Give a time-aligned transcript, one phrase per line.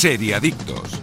[0.00, 0.98] Seriadictos.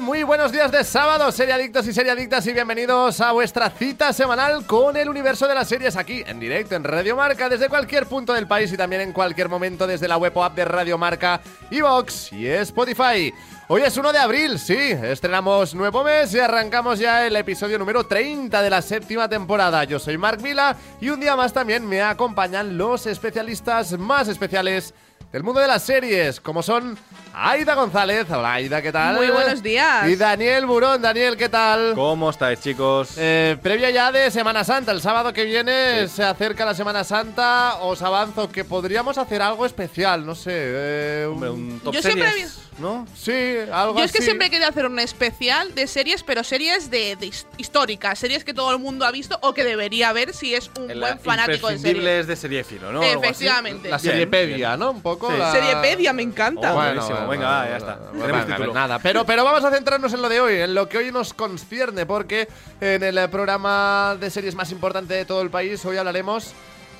[0.00, 4.96] Muy buenos días de sábado, seriadictos y seriadictas, y bienvenidos a vuestra cita semanal con
[4.96, 8.46] el universo de las series aquí, en directo, en Radio Marca, desde cualquier punto del
[8.46, 12.46] país y también en cualquier momento desde la web app de Radio Marca, Evox y
[12.46, 13.34] Spotify.
[13.66, 18.06] Hoy es 1 de abril, sí, estrenamos nuevo mes y arrancamos ya el episodio número
[18.06, 19.82] 30 de la séptima temporada.
[19.82, 24.94] Yo soy Marc Vila y un día más también me acompañan los especialistas más especiales
[25.32, 26.96] del mundo de las series, como son
[27.38, 28.26] Aida González.
[28.30, 29.16] Hola Aida, ¿qué tal?
[29.16, 30.08] Muy buenos días.
[30.08, 31.02] Y Daniel Burón.
[31.02, 31.92] Daniel, ¿qué tal?
[31.94, 33.10] ¿Cómo estáis, chicos?
[33.18, 37.76] Eh, previa ya de Semana Santa, el sábado que viene se acerca la Semana Santa.
[37.82, 40.50] Os avanzo que podríamos hacer algo especial, no sé.
[40.54, 43.06] eh, Hombre, un top Yo siempre series, ¿no?
[43.14, 44.24] Sí, algo Yo es que así.
[44.24, 48.44] siempre he querido hacer un especial de series, pero series de, de his- históricas, series
[48.44, 51.18] que todo el mundo ha visto o que debería ver si es un El- buen
[51.20, 52.26] fanático de series.
[52.26, 53.02] de seriéfilo, ¿no?
[53.02, 53.90] Efectivamente.
[53.90, 54.78] La Bien, seriepedia.
[54.78, 54.92] ¿no?
[54.92, 55.30] Un poco.
[55.30, 55.36] Sí.
[55.36, 56.72] la- Seriepedia me encanta.
[56.74, 57.96] Oh, Venga, va, ya está.
[58.12, 58.74] Bueno, Tenemos título.
[58.74, 61.34] nada, pero, pero vamos a centrarnos en lo de hoy, en lo que hoy nos
[61.34, 62.48] concierne, porque
[62.80, 66.52] en el eh, programa de series más importante de todo el país, hoy hablaremos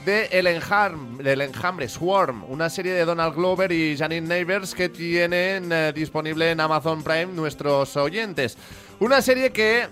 [0.04, 4.88] de El Enjam- del Enjambre, Swarm, una serie de Donald Glover y Janine Neighbors que
[4.88, 8.56] tienen eh, disponible en Amazon Prime nuestros oyentes.
[9.00, 9.88] Una serie que,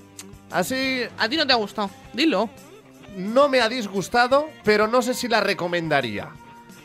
[0.52, 1.90] así, A ti no te ha gustado.
[2.12, 2.48] Dilo.
[3.16, 6.28] no me ha disgustado, pero no sé si la recomendaría.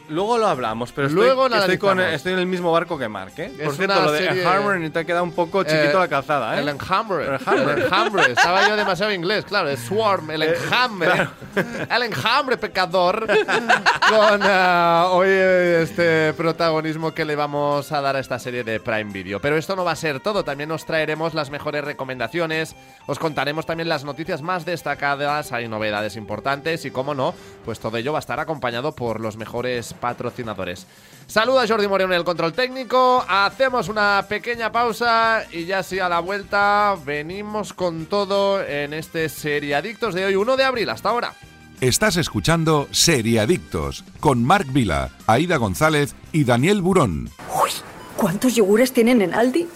[0.10, 3.34] Luego lo hablamos, pero Luego estoy, estoy, con- estoy en el mismo barco que Mark,
[3.38, 3.52] ¿eh?
[3.60, 6.56] Es Por cierto, lo de Harmon te ha quedado un poco chiquito Eh, la calzada,
[6.56, 6.60] ¿eh?
[6.62, 7.26] El enjambre.
[7.26, 7.70] El.
[7.70, 8.32] El enjambre.
[8.32, 9.70] Estaba yo demasiado inglés, claro.
[9.70, 11.28] Es swarm, el enjambre.
[11.90, 13.26] El enjambre pecador.
[13.28, 18.80] Con eh, hoy eh, este protagonismo que le vamos a dar a esta serie de
[18.80, 19.40] Prime Video.
[19.40, 20.44] Pero esto no va a ser todo.
[20.44, 22.75] También os traeremos las mejores recomendaciones.
[23.08, 25.52] Os contaremos también las noticias más destacadas.
[25.52, 26.86] Hay novedades importantes.
[26.86, 27.34] Y como no,
[27.66, 30.88] pues todo ello va a estar acompañado por los mejores patrocinadores.
[31.28, 33.24] Saluda a Jordi Moreno en el control técnico.
[33.28, 39.30] Hacemos una pequeña pausa y ya sí a la vuelta venimos con todo en este
[39.30, 40.90] Seriadictos de hoy, 1 de abril.
[40.90, 41.34] Hasta ahora.
[41.82, 47.30] Estás escuchando Seriadictos con Marc Vila, Aida González y Daniel Burón.
[47.64, 47.70] Uy,
[48.18, 49.68] ¿cuántos yogures tienen en Aldi?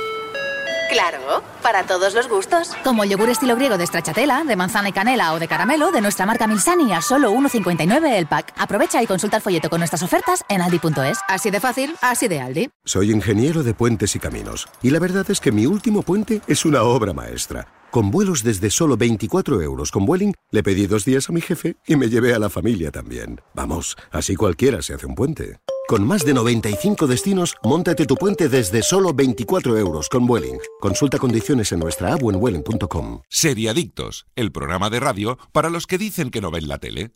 [0.90, 2.72] Claro, para todos los gustos.
[2.84, 6.02] Como el yogur estilo griego de stracciatella, de manzana y canela o de caramelo de
[6.02, 8.54] nuestra marca Milsani a solo 1,59 el pack.
[8.58, 11.18] Aprovecha y consulta el folleto con nuestras ofertas en aldi.es.
[11.28, 12.70] Así de fácil, así de Aldi.
[12.86, 16.66] Soy ingeniero de puentes y caminos, y la verdad es que mi último puente es
[16.66, 17.68] una obra maestra.
[17.90, 21.76] Con vuelos desde solo 24 euros con Vueling, le pedí dos días a mi jefe
[21.86, 23.42] y me llevé a la familia también.
[23.54, 25.60] Vamos, así cualquiera se hace un puente.
[25.88, 30.60] Con más de 95 destinos, móntate tu puente desde solo 24 euros con Vueling.
[30.80, 33.22] Consulta condiciones en nuestra app o en vueling.com.
[33.30, 37.12] Seriadictos, el programa de radio para los que dicen que no ven la tele.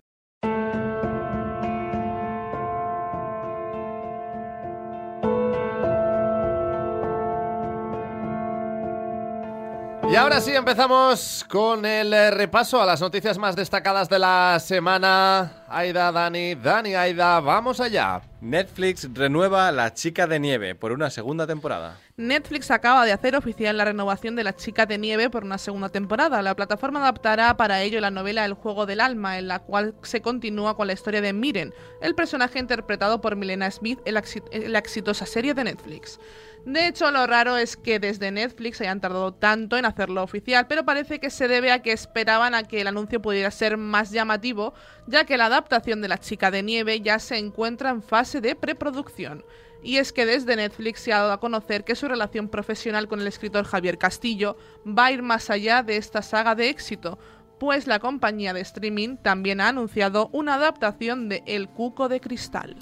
[10.10, 14.58] Y ahora sí empezamos con el eh, repaso a las noticias más destacadas de la
[14.62, 15.66] semana.
[15.68, 18.22] Aida, Dani, Dani, Aida, vamos allá.
[18.40, 22.00] Netflix renueva La Chica de Nieve por una segunda temporada.
[22.16, 25.90] Netflix acaba de hacer oficial la renovación de La Chica de Nieve por una segunda
[25.90, 26.42] temporada.
[26.42, 30.22] La plataforma adaptará para ello la novela El juego del alma, en la cual se
[30.22, 34.44] continúa con la historia de Miren, el personaje interpretado por Milena Smith en la, exi-
[34.52, 36.18] en la exitosa serie de Netflix.
[36.66, 40.84] De hecho, lo raro es que desde Netflix hayan tardado tanto en hacerlo oficial, pero
[40.84, 44.74] parece que se debe a que esperaban a que el anuncio pudiera ser más llamativo,
[45.08, 48.56] ya que la adaptación de La Chica de Nieve ya se encuentra en fase de
[48.56, 49.46] preproducción.
[49.82, 53.22] Y es que desde Netflix se ha dado a conocer que su relación profesional con
[53.22, 57.18] el escritor Javier Castillo va a ir más allá de esta saga de éxito,
[57.60, 62.76] pues la compañía de streaming también ha anunciado una adaptación de El Cuco de Cristal.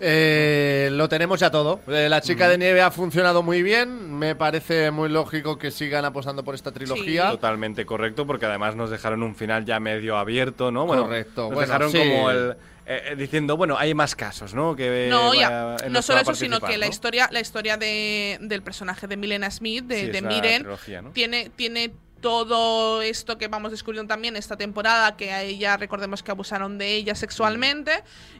[0.00, 1.80] Eh, lo tenemos ya todo.
[1.88, 4.12] Eh, la chica de nieve ha funcionado muy bien.
[4.18, 7.30] Me parece muy lógico que sigan apostando por esta trilogía.
[7.30, 10.86] Totalmente correcto, porque además nos dejaron un final ya medio abierto, ¿no?
[10.86, 11.98] Bueno, Correcto, Nos bueno, dejaron sí.
[11.98, 12.56] como el.
[12.86, 14.76] eh, eh, diciendo, bueno, hay más casos, ¿no?
[14.76, 15.86] Que No, vaya- ya.
[15.86, 19.50] en No solo eso, sino que la historia, la historia de, del personaje de Milena
[19.50, 21.10] Smith, de, Sí, Miren, trilogía, ¿no?
[21.10, 26.30] tiene, tiene todo esto que vamos descubriendo también esta temporada, que a ella recordemos que
[26.30, 27.92] abusaron de ella sexualmente.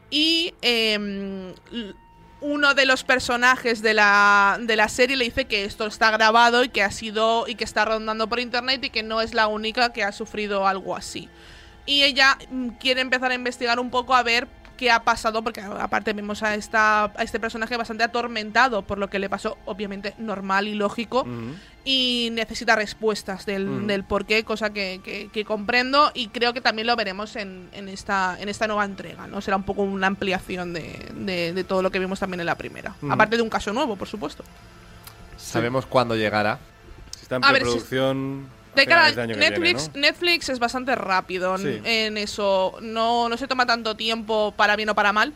[0.09, 1.53] Y em,
[2.41, 6.63] uno de los personajes de la, de la serie le dice que esto está grabado
[6.63, 7.47] y que ha sido.
[7.47, 10.67] y que está rondando por internet y que no es la única que ha sufrido
[10.67, 11.29] algo así.
[11.85, 15.59] Y ella mm, quiere empezar a investigar un poco a ver qué ha pasado, porque
[15.61, 20.13] aparte vemos a, esta, a este personaje bastante atormentado por lo que le pasó, obviamente
[20.19, 21.25] normal y lógico,
[21.83, 26.61] y necesita respuestas del, del por qué, cosa que, que- que comprendo y creo que
[26.61, 29.41] también lo veremos en, en esta, en esta nueva entrega, ¿no?
[29.41, 32.55] Será un poco una ampliación de, de- de todo lo que vimos también en la
[32.55, 32.95] primera.
[33.09, 34.43] Aparte de un caso nuevo, por supuesto.
[35.37, 36.59] Sabemos cuándo llegará.
[37.15, 38.47] Si está en A ver, si- preproducción.
[38.81, 39.99] De cara de Netflix, viene, ¿no?
[40.01, 41.81] Netflix es bastante rápido en- Sí.
[41.83, 42.77] en eso.
[42.81, 45.33] No, no se toma tanto tiempo para bien o para mal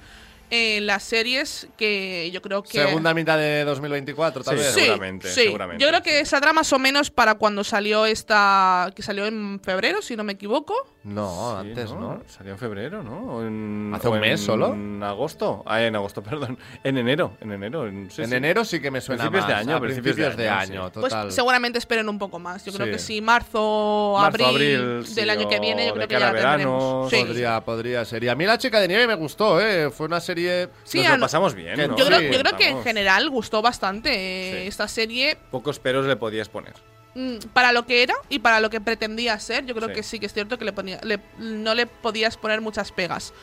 [0.53, 2.83] en las series que yo creo que...
[2.83, 4.73] Segunda mitad de 2024, tal Sí, vez.
[4.73, 5.43] Sí, seguramente, sí.
[5.45, 8.91] seguramente, Yo creo que saldrá más o menos para cuando salió esta...
[8.93, 10.73] que salió en febrero, si no me equivoco.
[11.03, 12.21] No, Sí, antes, ¿no?
[12.27, 13.41] Salió en febrero, ¿no?
[13.41, 14.77] En- ¿Hace un mes en solo?
[15.03, 15.63] agosto.
[15.65, 16.59] Ah, en agosto, perdón.
[16.83, 17.33] En enero.
[17.41, 17.87] En enero.
[17.87, 18.35] En, sí, en sí.
[18.35, 20.91] enero sí que me suena Principios de año, a principios principios de de año.
[20.91, 21.31] Pues total.
[21.31, 22.63] seguramente esperen un poco más.
[22.65, 22.91] Yo creo Sí.
[22.93, 26.31] que sí, marzo, Marzo, abril, abril, del sí, año que viene, yo creo que ya
[26.31, 27.09] verano, tendremos.
[27.09, 27.23] Sí.
[27.25, 28.23] Podría, podría ser.
[28.23, 29.89] Y a mí la chica de nieve me gustó, ¿eh?
[29.89, 30.69] Fue una serie.
[30.83, 31.95] Sí, Nos lo no- pasamos bien, que ¿no?
[31.97, 34.67] Yo, creo, yo creo que en general gustó bastante eh, Sí.
[34.67, 35.35] esta serie.
[35.49, 36.73] Pocos peros le podías poner.
[37.13, 39.95] Mm, para lo que era y para lo que pretendía ser, yo creo Sí.
[39.95, 43.33] que sí que es cierto que le ponía, le- no le podías poner muchas pegas.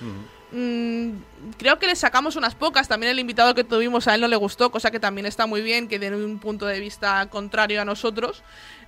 [0.50, 1.10] Mm,
[1.58, 2.88] creo que le sacamos unas pocas.
[2.88, 5.60] También el invitado que tuvimos a él no le gustó, cosa que también está muy
[5.60, 8.42] bien, que de un punto de vista contrario a nosotros.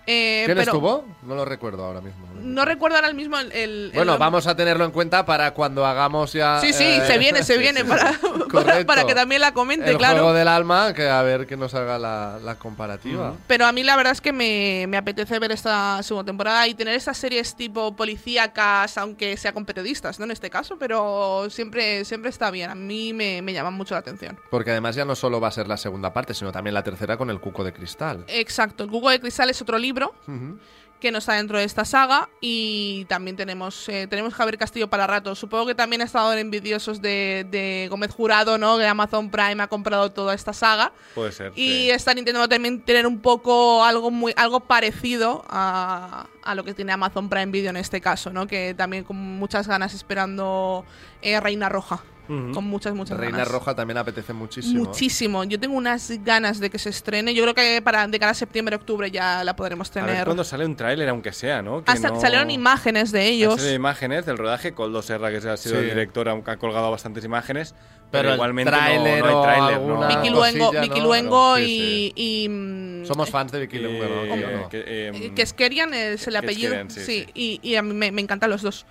[0.06, 1.04] Eh, ¿Quién pero estuvo?
[1.22, 2.26] No lo recuerdo ahora mismo.
[2.42, 3.52] No recuerdo ahora mismo el.
[3.52, 6.58] el- Bueno, el- vamos a tenerlo en cuenta para cuando hagamos ya.
[6.60, 8.12] Sí, sí, eh, se viene, se viene para,
[8.86, 10.14] para, que también la comente, el claro.
[10.18, 13.34] juego del alma, que a ver que nos haga la, la comparativa.
[13.46, 16.74] Pero a mí la verdad es que me, me apetece ver esta segunda temporada y
[16.74, 20.24] tener estas series tipo policíacas, aunque sea con periodistas, ¿no?
[20.24, 22.70] En este caso, pero siempre, siempre está bien.
[22.70, 24.38] A mí me, me llaman mucho la atención.
[24.50, 27.16] Porque además ya no solo va a ser la segunda parte, sino también la tercera
[27.18, 28.24] con el cuco de cristal.
[28.28, 29.89] Exacto, el Google de Cristal es otro libro
[30.26, 30.58] Ujú.
[31.00, 35.06] que no está dentro de esta saga y también tenemos eh, tenemos Javier Castillo para
[35.06, 35.34] rato.
[35.34, 38.76] Supongo que también ha estado en envidiosos de, de Gómez Jurado, ¿no?
[38.76, 40.92] Que Amazon Prime ha comprado toda esta saga.
[41.14, 41.52] Puede ser.
[41.56, 41.90] Y sí.
[41.90, 46.92] están intentando también tener un poco algo muy algo parecido a, a lo que tiene
[46.92, 48.46] Amazon Prime Video en este caso, ¿no?
[48.46, 50.84] Que también con muchas ganas esperando
[51.22, 52.04] eh, Reina Roja.
[52.52, 53.52] Con muchas, muchas Reina ganas.
[53.52, 54.84] Roja también apetece muchísimo.
[54.84, 55.42] Muchísimo.
[55.44, 57.34] Yo tengo unas ganas de que se estrene.
[57.34, 60.24] Yo creo que para de cara a septiembre, octubre ya la podremos A ver tener.
[60.24, 61.82] cuando sale un tráiler, aunque sea, ¿no?
[61.82, 63.56] Que Hasta no- salieron imágenes de ellos.
[63.56, 64.72] salido imágenes del rodaje.
[64.72, 65.82] Coldo Serra, que ha sido Sí.
[65.82, 67.74] el director, aunque ha colgado bastantes imágenes.
[68.12, 70.08] Pero, Pero igualmente no- tráiler no, hay tráiler, ¿no?
[70.08, 71.06] Vicky Luengo, cosilla, Vicky ¿no?
[71.06, 74.34] Luengo Sí, y, y, mm, Somos fans de Vicky Eh, Luengo.
[74.34, 74.68] ¿Sí no?
[74.68, 76.70] que, eh, Eh, Que Skerian es el apellido.
[76.70, 77.26] Skerian, sí, sí, sí.
[77.34, 78.84] Y, y a mí me, me encantan los dos.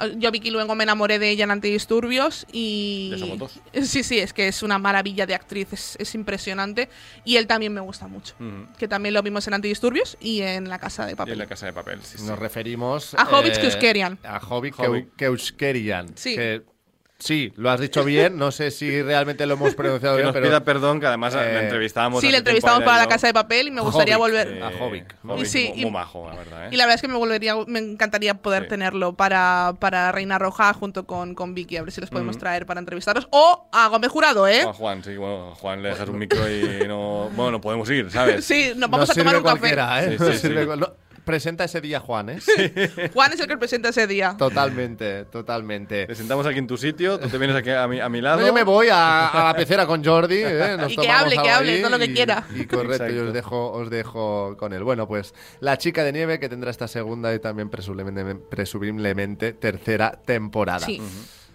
[0.00, 3.34] Eh, Yo a Vicky luego me enamoré de ella en Antidisturbios y...
[3.38, 3.60] Dos.
[3.82, 6.88] Sí, sí, es que es una maravilla de actriz, es, es impresionante.
[7.24, 8.34] Y él también me gusta mucho.
[8.78, 11.38] Que también lo vimos en Antidisturbios y en La Casa de Y en Papel.
[11.38, 12.24] la casa de papel, sí, sí.
[12.24, 13.14] Nos referimos.
[13.14, 14.18] A Hobbit eh, Keuskerian.
[14.24, 15.06] A Hobbit Hobbit.
[15.06, 16.16] Keu- Keuskerian.
[16.16, 16.34] Sí.
[16.36, 16.62] Que,
[17.22, 18.36] sí, lo has dicho bien.
[18.36, 20.46] No sé si realmente lo hemos pronunciado Que bien, nos pero.
[20.46, 22.20] pida perdón, que además eh, le entrevistábamos.
[22.20, 23.08] Sí, le entrevistamos para La.
[23.08, 24.32] Casa de Papel y me gustaría Hobbit.
[24.34, 24.48] volver...
[24.56, 25.04] Eh, A Hobbit.
[25.24, 26.64] Hobbit, Y sí, mu- y- muy majo, la verdad.
[26.66, 26.68] ¿eh?
[26.72, 28.68] Y la verdad es que me volvería, me encantaría poder Sí.
[28.70, 32.40] tenerlo para, para Reina Roja junto con, con Vicky, a ver si los podemos Mm.
[32.40, 33.28] traer para entrevistarlos.
[33.30, 34.64] O a Gómez Jurado, ¿eh?
[34.64, 37.30] O a Juan, sí, bueno, a Juan le dejas un micro y no.
[37.34, 38.44] Bueno, podemos ir, ¿sabes?
[38.52, 39.58] Sí, nos vamos Nos a tomar sirve un café.
[39.60, 40.18] cualquiera, ¿eh?
[40.18, 40.66] Sí, sí, sirve sí.
[40.66, 40.92] cual- no,
[41.24, 42.38] presenta ese día Juan, ¿eh?
[43.14, 44.36] Juan es el que presenta ese día.
[44.36, 46.06] Totalmente, totalmente.
[46.06, 48.40] Te sentamos aquí en tu sitio, tú te vienes aquí a mi, a mi lado.
[48.40, 50.42] No, yo me voy a, a la pecera con Jordi.
[50.42, 50.76] ¿eh?
[50.80, 52.44] Nos Y que hable, que hable, todo lo que quiera.
[52.54, 53.26] Y correcto, y Exacto.
[53.26, 54.82] os dejo, os dejo con él.
[54.84, 60.12] Bueno, pues La Chica de Nieve que tendrá esta segunda y también presumiblemente, presumiblemente tercera
[60.24, 60.86] temporada.
[60.86, 61.00] Sí.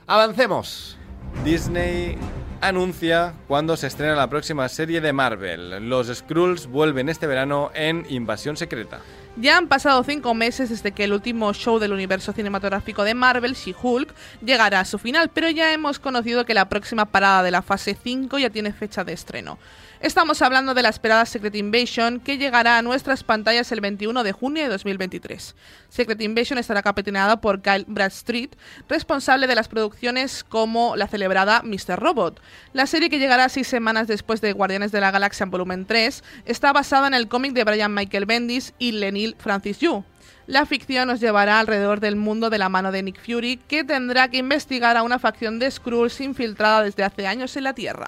[0.07, 0.97] Avancemos.
[1.43, 2.17] Disney
[2.61, 5.89] anuncia cuándo se estrena la próxima serie de Marvel.
[5.89, 9.01] Los Skrulls vuelven este verano en Invasión Secreta.
[9.39, 13.53] Ya han pasado cinco meses desde que el último show del universo cinematográfico de Marvel,
[13.53, 14.11] She-Hulk,
[14.43, 17.95] llegara a su final, pero ya hemos conocido que la próxima parada de la fase
[18.01, 19.59] 5 ya tiene fecha de estreno.
[19.99, 24.31] Estamos hablando de la esperada Secret Invasion, que llegará a nuestras pantallas el 21 de
[24.31, 25.55] junio de 2023.
[25.89, 28.55] Secret Invasion estará capitaneada por Kyle Bradstreet,
[28.87, 31.99] responsable de las producciones como la celebrada Mr.
[31.99, 32.39] Robot.
[32.73, 36.23] La serie que llegará seis semanas después de Guardianes de la Galaxia en volumen 3
[36.45, 38.91] está basada en el cómic de Brian Michael Bendis y
[39.37, 40.03] Francis Yu.
[40.45, 44.29] La ficción nos llevará alrededor del mundo de la mano de Nick Fury, que tendrá
[44.29, 48.07] que investigar a una facción de Skrulls infiltrada desde hace años en la Tierra.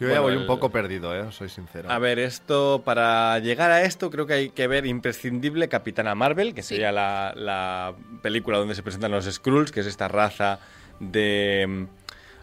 [0.00, 1.30] Yo ya Bueno, voy el- un poco perdido, ¿eh?
[1.32, 1.90] soy sincero.
[1.90, 6.54] A ver, esto, para llegar a esto, creo que hay que ver imprescindible Capitana Marvel,
[6.54, 6.74] que Sí.
[6.76, 10.60] sería la, la película donde se presentan los Skrulls, que es esta raza
[11.00, 11.86] de.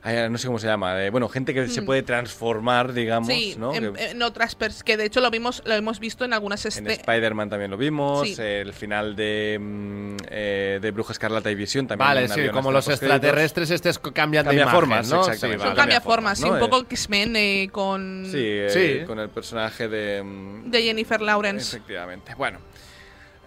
[0.07, 0.93] Ay, no sé cómo se llama.
[0.93, 3.31] de- bueno, gente que se puede transformar, digamos, Mm.
[3.31, 3.74] Sí, ¿no?
[3.74, 6.63] en, Que- en otras pers- que de hecho lo vimos, lo hemos visto en algunas
[6.65, 8.35] En este- Spider-Man también lo vimos, Sí.
[8.39, 12.07] el final de, mm, eh, de Bruja Escarlata y Visión también.
[12.07, 15.19] Vale, sí, como los extraterrestres estos cambian de Cambia imagen, formas, ¿no?
[15.21, 15.63] exactamente.
[15.63, 15.75] Sí, vale.
[15.75, 16.53] cambia cambia formas, formas, sí, ¿no?
[16.53, 18.69] un poco Eh, X-Men eh, con Sí, eh,
[19.00, 19.05] Sí.
[19.07, 20.21] con el personaje de...
[20.21, 21.75] mm, de Jennifer Lawrence.
[21.77, 22.33] Efectivamente.
[22.38, 22.59] Bueno,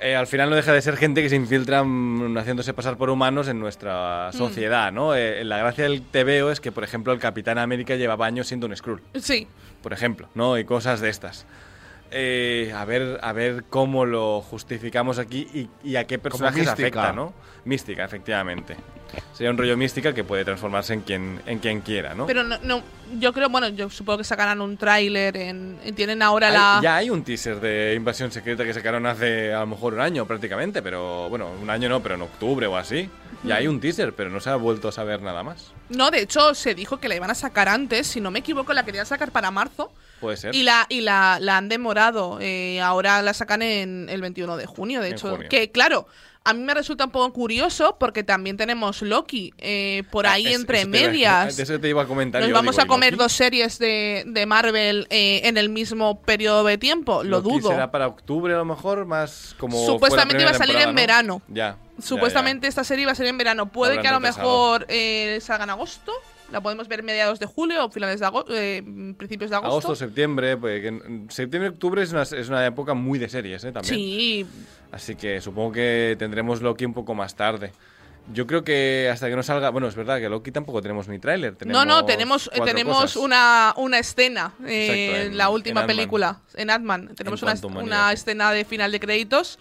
[0.00, 3.10] eh, al final no deja de ser gente que se infiltra mm, haciéndose pasar por
[3.10, 4.36] humanos en nuestra Mm.
[4.36, 5.14] sociedad, ¿no?
[5.14, 8.66] Eh, la gracia del TVO es que, por ejemplo, el Capitán América llevaba años siendo
[8.66, 9.46] un Skrull, Sí,
[9.82, 10.58] por ejemplo, ¿no?
[10.58, 11.46] Y cosas de estas.
[12.10, 17.12] Eh, a ver a ver cómo lo justificamos aquí y, y a qué personajes afecta,
[17.12, 17.34] ¿no?
[17.66, 18.76] Mística, efectivamente.
[19.32, 22.26] Sería un rollo mística que puede transformarse en quien, en quien quiera, ¿no?
[22.26, 22.82] pero no, no,
[23.18, 26.80] yo creo, bueno, yo supongo que sacarán un tráiler, en, en- tienen ahora Hay- la...
[26.82, 30.26] Ya hay un teaser de Invasión Secreta que sacaron hace a lo mejor un año
[30.26, 33.08] prácticamente, pero bueno, un año no, pero en octubre o así.
[33.44, 35.72] Ya hay un teaser, pero no se ha vuelto a saber nada más.
[35.90, 38.72] No, de hecho se dijo que la iban a sacar antes, si no me equivoco
[38.72, 40.54] la querían sacar para marzo Puede ser.
[40.54, 44.66] y la y la, la han demorado, eh, ahora la sacan en el 21 de
[44.66, 45.48] junio, de En hecho, junio.
[45.48, 46.08] que claro,
[46.48, 50.50] a mí me resulta un poco curioso porque también tenemos Loki eh, por ahí Ah,
[50.50, 51.56] Es- entre eso iba- medias.
[51.56, 53.22] de eso te iba a comentar Nos yo, vamos digo, a ¿y comer Loki?
[53.24, 57.70] dos series de, de Marvel eh, en el mismo periodo de tiempo, lo Loki dudo.
[57.70, 59.84] será para octubre a lo mejor, más como.
[59.86, 61.42] Supuestamente iba a salir en verano.
[61.48, 61.76] Ya.
[61.98, 63.66] ya, Supuestamente esta serie va a salir en verano.
[63.70, 66.12] Puede Habrán que a lo mejor eh, salga en agosto.
[66.50, 68.52] La podemos ver mediados de julio o finales de agosto,
[69.18, 69.70] principios de agosto.
[69.72, 70.56] Agosto, septiembre.
[70.56, 73.72] Pues, en- septiembre, octubre es una, es una época muy de series, ¿eh?
[73.72, 73.94] También.
[73.94, 74.46] Sí,
[74.90, 77.72] Así que supongo que tendremos Loki un poco más tarde.
[78.32, 79.68] Yo creo que hasta que no salga.
[79.70, 81.54] Bueno, es verdad que Loki tampoco tenemos ni tráiler.
[81.66, 85.86] no, no, tenemos, eh, tenemos una, una escena eh, Exacto, en- en la última en
[85.86, 87.14] película, en Ant-Man.
[87.14, 88.14] Tenemos una, Mania, una sí.
[88.14, 89.58] escena de final de créditos,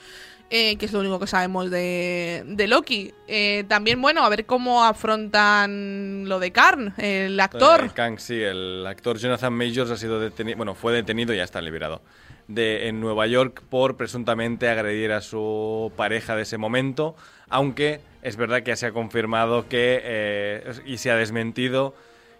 [0.50, 3.14] eh, que es lo único que sabemos de, de Loki.
[3.28, 7.92] Eh, también, bueno, a ver cómo afrontan lo de Karn, el actor.
[7.96, 11.62] Eh, sí, el actor Jonathan Majors ha sido detenido, bueno, fue detenido y ya está
[11.62, 12.02] liberado.
[12.56, 17.18] En Nueva York por presuntamente agredir a su pareja de ese momento,
[17.50, 21.94] aunque es verdad que se ha confirmado que eh, y se ha desmentido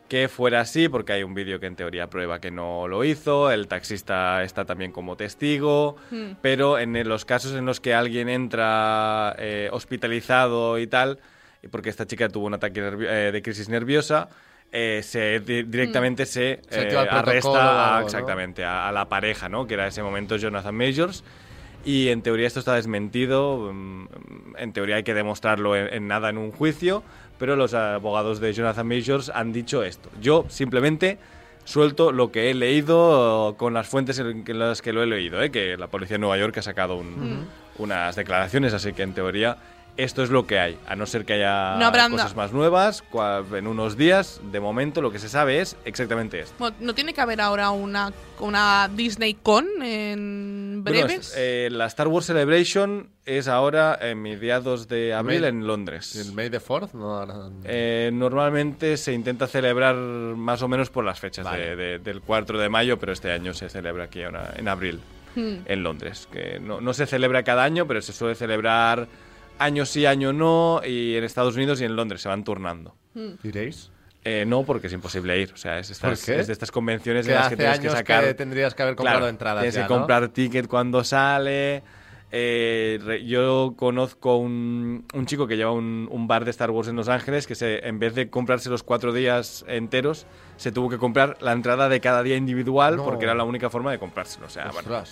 [0.08, 3.52] que fuera así, porque hay un vídeo que en teoría prueba que no lo hizo,
[3.52, 6.34] el taxista está también como testigo, Hmm.
[6.42, 11.20] pero en los casos en los que alguien entra eh, hospitalizado y tal,
[11.62, 14.30] y porque esta chica tuvo un ataque eh, de crisis nerviosa,
[14.72, 18.06] eh, se di- directamente se, Se eh, arresta algo, ¿no?
[18.06, 19.66] exactamente a, a la pareja, ¿no?
[19.66, 21.24] Que era en ese momento Jonathan Majors.
[21.88, 23.72] Y en teoría esto está desmentido.
[23.74, 24.08] mm,
[24.58, 27.02] En teoría hay que demostrarlo en, en nada en un juicio.
[27.40, 30.10] Pero los abogados de Jonathan Majors han dicho esto.
[30.22, 31.18] Yo simplemente
[31.64, 35.42] suelto lo que he leído con las fuentes en las que lo he leído.
[35.42, 35.50] ¿eh?
[35.52, 38.74] Que la policía de Nueva York ha sacado un- unas declaraciones.
[38.74, 39.58] Así que en teoría
[39.98, 40.78] esto es lo que hay.
[40.88, 43.04] A no ser que haya No habrá cosas más nuevas.
[43.54, 46.54] En unos días, de momento, lo que se sabe es exactamente esto.
[46.60, 51.30] Bueno, ¿No tiene que haber ahora una, una Disney Con en Bueno, breves?
[51.30, 56.16] es- eh, la Star Wars Celebration es ahora en mediados de abril May- en Londres.
[56.16, 56.94] ¿El May the 4th?
[56.94, 57.52] No, no.
[57.66, 61.76] Eh, normalmente se intenta celebrar más o menos por las fechas Vale.
[61.76, 65.02] de- de- del 4 de mayo, pero este año se celebra aquí ahora en abril,
[65.36, 65.56] Hmm.
[65.66, 66.28] en Londres.
[66.32, 69.08] Que no, no se celebra cada año, pero se suele celebrar
[69.60, 72.96] año sí, año no, y en Estados Unidos y en Londres se van turnando.
[73.44, 73.92] ¿Diréis?
[74.24, 75.54] Eh, no, porque es imposible ir.
[75.54, 76.40] O sea, es, estas, ¿Por qué?
[76.42, 78.24] es de estas convenciones Que en las hace que tienes años que sacar.
[78.26, 80.00] que tendrías que haber comprado Claro, entradas Tienes ya, que ¿no?
[80.00, 81.82] comprar ticket cuando sale.
[82.30, 86.90] Eh, re- yo conozco un, un chico que lleva un, un bar de Star Wars
[86.90, 90.90] en Los Ángeles que se, en vez de comprarse los cuatro días enteros, se tuvo
[90.90, 93.06] que comprar la entrada de cada día individual No.
[93.06, 94.48] porque era la única forma de comprárselo.
[94.48, 95.04] O sea, bueno.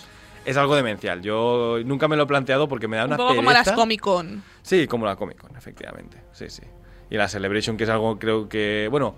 [0.46, 1.20] Es algo demencial.
[1.22, 3.74] Yo nunca me lo he planteado porque me da Un una poco como las pereza.
[3.74, 4.42] Comic Con.
[4.62, 6.18] Sí, como la Comic Con, efectivamente.
[6.32, 6.62] Sí, sí.
[7.10, 8.88] Y la Celebration, que es algo, creo que.
[8.90, 9.14] Bueno,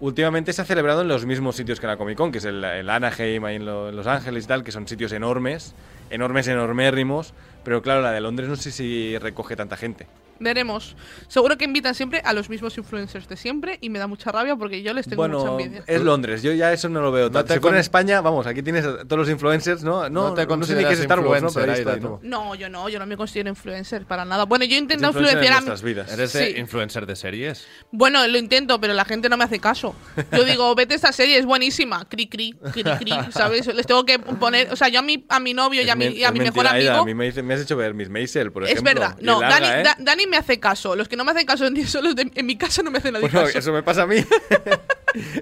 [0.00, 2.62] últimamente se ha celebrado en los mismos sitios que la Comic Con, que es el,
[2.64, 5.74] el Anaheim, ahí en, lo- en Los Ángeles y tal, que son sitios enormes,
[6.10, 7.34] enormes, enormérrimos.
[7.64, 10.06] Pero claro, la de Londres no sé si recoge tanta gente.
[10.40, 10.96] Veremos.
[11.28, 14.56] Seguro que invitan siempre a los mismos influencers de siempre y me da mucha rabia
[14.56, 15.84] porque yo les tengo mucha Bueno, envidia.
[15.86, 17.48] es Londres, yo ya eso no lo veo No tanto.
[17.48, 20.08] te Si fuera en España, vamos, aquí tienes a todos los influencers, ¿no?
[20.10, 21.50] No, No te no sé ni qué es Star Wars, ¿no?
[21.52, 22.18] Pero ahí está, ¿no?
[22.22, 24.44] No, yo no, yo no me considero influencer para nada.
[24.44, 26.12] Bueno, yo intento Es influenciar a nuestras vidas.
[26.12, 26.54] ¿Eres Sí.
[26.56, 27.66] influencer de series?
[27.92, 29.94] Bueno, lo intento, pero la gente no me hace caso.
[30.32, 32.04] Yo digo, vete esta serie, es buenísima.
[32.08, 33.66] Cri, cri, cri, cri, ¿sabes?
[33.72, 34.72] Les tengo que poner.
[34.72, 36.32] O sea, yo a mi, a mi novio y a Es mi, y a es
[36.32, 37.02] mi mejor mentira, Aida, amigo.
[37.02, 38.92] a mí me, dice- me has hecho ver mis Maisel, por Es ejemplo.
[38.94, 39.16] verdad.
[39.20, 39.82] y No, el Dani, ¿eh?
[39.84, 40.94] Da- Dani me hace caso.
[40.96, 42.98] Los que no me hacen caso en son los de en mi casa no me
[42.98, 43.58] hacen nadie Bueno, caso.
[43.58, 44.16] eso me pasa a mí.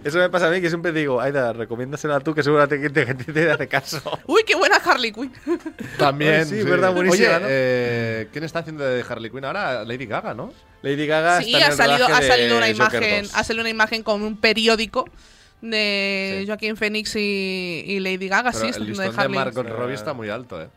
[0.03, 3.15] Eso me pasa a mí que siempre digo, Aida, recomiéndasela tú que seguramente que te,
[3.15, 4.03] te, te hace caso.
[4.27, 5.33] Uy, qué buena Harley Quinn.
[5.99, 6.41] También.
[6.41, 7.47] Ay, sí, verdad, buenísima, Oye, ¿no?
[7.49, 9.85] eh, ¿quién está haciendo de Harley Quinn ahora?
[9.85, 10.53] Lady Gaga, ¿no?
[10.83, 13.35] Lady Gaga Sí, está en ha el salido, ha salido una de imagen, 2.
[13.37, 15.09] ha salido una imagen con un periódico
[15.61, 16.47] de Sí.
[16.49, 19.39] Joaquín Phoenix y, y Lady Gaga, Pero sí, está el de listón de Harley.
[19.39, 20.69] Margot Robbie está muy alto, ¿eh?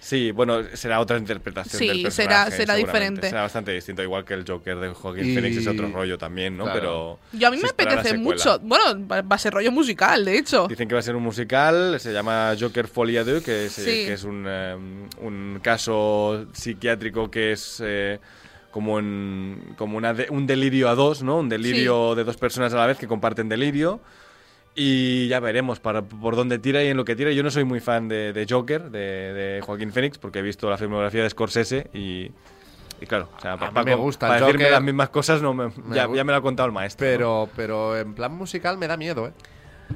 [0.00, 2.56] Sí, bueno, será otra interpretación Sí, del será- personaje.
[2.56, 3.28] será diferente.
[3.28, 6.56] Será bastante distinto, igual que el Joker de Joaquin Y- Phoenix es otro rollo también,
[6.56, 6.64] ¿no?
[6.64, 6.80] Claro.
[6.80, 8.58] Pero Yo a mí me apetece mucho.
[8.60, 10.66] Bueno, va a ser rollo musical, de hecho.
[10.68, 13.82] Dicen que va a ser un musical, se llama Joker Folia 2, que es, eh,
[13.82, 13.90] Sí.
[14.06, 14.74] que es un, eh,
[15.20, 18.18] un caso psiquiátrico que es eh,
[18.70, 21.38] como, en- como una de- un delirio a dos, ¿no?
[21.40, 24.00] Un delirio de dos personas a la vez que comparten delirio.
[24.74, 27.32] Y ya veremos para, por dónde tira y en lo que tira.
[27.32, 30.70] Yo no soy muy fan de, de Joker, de, de Joaquín Phoenix, porque he visto
[30.70, 32.30] la filmografía de Scorsese y...
[33.00, 34.72] y claro, o sea, A pa- mí pa- me gusta para decirme Joker.
[34.72, 37.04] las mismas cosas no me- Me ya, me lo ha contado el maestro.
[37.06, 37.12] ¿no?
[37.12, 39.32] Pero, pero en plan musical me da miedo, ¿eh?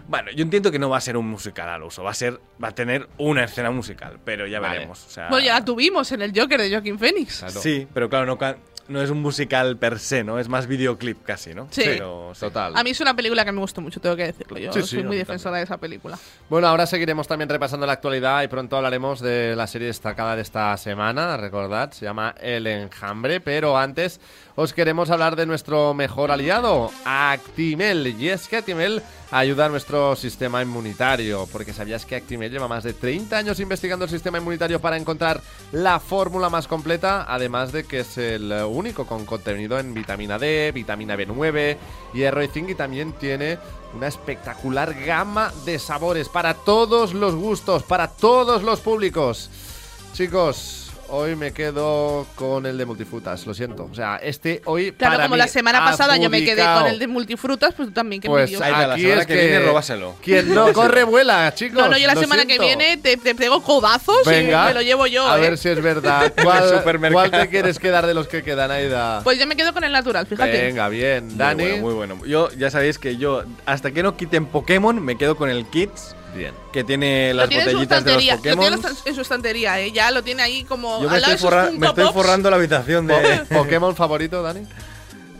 [0.09, 2.41] Bueno, yo entiendo que no va a ser un musical al uso, va a ser,
[2.63, 4.75] va a tener una escena musical, pero ya Vale.
[4.75, 5.07] veremos.
[5.07, 7.39] o sea, Bueno, ya la tuvimos en el Joker de Joaquin Phoenix.
[7.39, 7.61] Claro.
[7.61, 8.37] Sí, pero claro, no,
[8.89, 10.39] no es un musical per se, ¿no?
[10.39, 11.69] Es más videoclip casi, ¿no?
[11.71, 11.83] Sí.
[11.85, 12.41] Pero, sí.
[12.41, 12.77] Total.
[12.77, 14.59] A mí es una película que me gustó mucho, tengo que decirlo.
[14.59, 16.19] Yo Sí, soy muy defensora de esa película.
[16.51, 20.43] Bueno, ahora seguiremos también repasando la actualidad y pronto hablaremos de la serie destacada de
[20.43, 24.21] esta semana, recordad, se llama El Enjambre, pero antes
[24.57, 28.15] os queremos hablar de nuestro mejor aliado, Actimel.
[28.19, 32.85] Y es que Actimel ayuda a nuestro sistema inmunitario, porque sabías que Actimel lleva más
[32.85, 35.41] de 30 años investigando el sistema inmunitario para encontrar
[35.73, 40.73] la fórmula más completa, además de que es el único con contenido en vitamina D,
[40.73, 41.77] vitamina B9,
[42.13, 43.59] hierro y zinc y también tiene
[43.95, 49.51] una espectacular gama de sabores para todos los gustos, para todos los públicos.
[50.13, 53.89] Chicos, hoy me quedo con el de multifrutas, lo siento.
[53.91, 56.87] O sea, este hoy Claro, para como mí la semana pasada yo me quedé con
[56.87, 58.61] el de multifrutas, pues tú también, que Pues.
[58.61, 60.17] Aida, la aquí semana es que viene, róbaselo.
[60.23, 61.79] Quien no corre vuela, chicos.
[61.79, 64.83] No, no, yo la semana que viene te, te pego codazos Venga, y me lo
[64.83, 65.29] llevo yo.
[65.29, 65.41] A ¿eh?
[65.41, 66.33] ver si es verdad.
[66.43, 69.21] ¿Cuál, te quieres quedar de los que quedan, Aida?
[69.25, 70.63] Pues yo me quedo con el natural, fíjate.
[70.63, 71.27] Venga, bien.
[71.29, 71.65] Muy Dani.
[71.65, 72.27] bueno, muy bueno.
[72.27, 76.15] Yo, ya sabéis que yo, hasta que no quiten Pokémon, me quedo con el Kids,
[76.35, 76.53] Bien.
[76.73, 78.81] que tiene Lo las tiene botellitas de los lo Pokémon.
[78.81, 79.93] tiene en su estantería, ¿eh?
[79.93, 83.15] Ya lo tiene ahí como Yo me estoy, forra- me forrando la habitación de...
[83.49, 84.67] Po- ¿Pokémon favorito, Dani?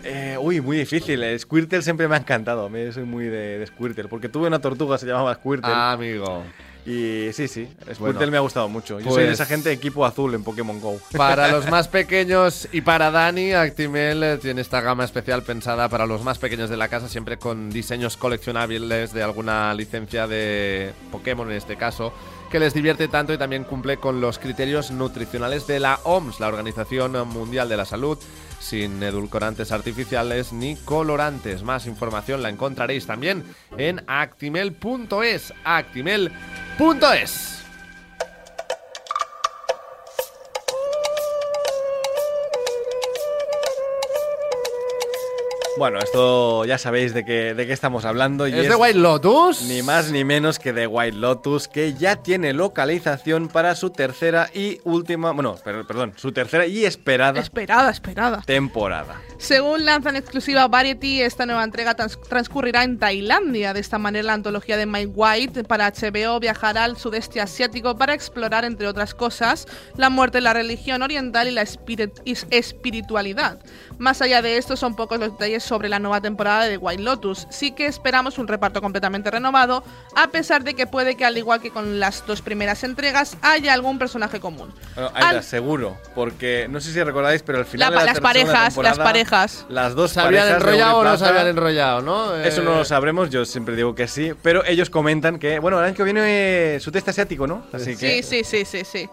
[0.05, 1.23] Eh, uy, muy difícil.
[1.23, 2.67] El Squirtle siempre me ha encantado.
[2.67, 4.05] A mí soy muy de, de Squirtle.
[4.05, 5.73] Porque tuve una tortuga, se llamaba Squirtle.
[5.73, 6.45] Ah, amigo.
[6.87, 7.67] Y sí, sí.
[7.95, 8.99] Squirtle Bueno, me ha gustado mucho.
[8.99, 10.99] Yo soy pues- de esa gente de equipo azul en Pokémon Go.
[11.17, 16.07] Para los más pequeños y para Dani, Actimel eh, tiene esta gama especial pensada para
[16.07, 21.51] los más pequeños de la casa, siempre con diseños coleccionables de alguna licencia de Pokémon
[21.51, 22.13] en este caso,
[22.51, 26.49] que les divierte tanto y también cumple con los criterios nutricionales de la OMS, la
[26.49, 28.19] Organización Mundial de la Salud,
[28.65, 31.63] sin edulcorantes artificiales ni colorantes.
[31.63, 33.45] Más información la encontraréis también
[33.77, 35.53] en actimel.es.
[35.65, 37.54] Actimel.es.
[45.77, 48.47] Bueno, esto ya sabéis de qué, de qué estamos hablando.
[48.47, 49.63] Y ¿Es de White Lotus?
[49.63, 54.49] Ni más ni menos que de White Lotus, que ya tiene localización para su tercera
[54.55, 55.33] y última.
[55.33, 58.43] Bueno, per- perdón, su tercera y esperada Esperada, esperada.
[58.47, 59.21] temporada.
[59.39, 63.75] Según lanza en exclusiva Variety, esta nueva entrega trans- transcurrirá en Tailandia.
[63.75, 68.15] De esta manera, la antología de Mike White para HBO viajará al sudeste asiático para
[68.15, 73.59] explorar, entre otras cosas, la muerte, la religión oriental y la espirit- espiritualidad.
[73.99, 77.47] Más allá de esto, son pocos los detalles sobre la nueva temporada de White Lotus.
[77.51, 79.83] Sí que esperamos un reparto completamente renovado,
[80.15, 83.73] a pesar de que puede que, al igual que con las dos primeras entregas, haya
[83.73, 84.73] algún personaje común.
[84.95, 88.13] Bueno, Aida, Al- seguro, porque no sé si recordáis, pero al final La- de la
[88.13, 89.67] las parejas, las parejas.
[89.69, 92.37] Las dos ¿Se habían enrollado o no se habían enrollado, no?
[92.37, 95.79] Eso no Eh, lo sabremos, yo siempre digo que sí, pero ellos comentan que, bueno,
[95.79, 97.65] el año que viene eh, su test asiático, ¿no?
[97.73, 99.09] Así que Sí, sí, sí, sí, sí.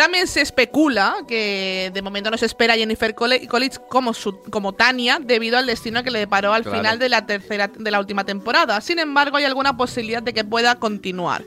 [0.00, 4.72] También se especula que de momento no se espera a Jennifer Coolidge como, su- como
[4.72, 6.78] Tania debido al destino que le deparó al Claro.
[6.78, 8.80] final de la tercera de la última temporada.
[8.80, 11.44] Sin embargo, hay alguna posibilidad de que pueda continuar.